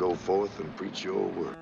Go 0.00 0.14
forth 0.14 0.58
and 0.60 0.74
preach 0.76 1.04
your 1.04 1.28
word. 1.28 1.59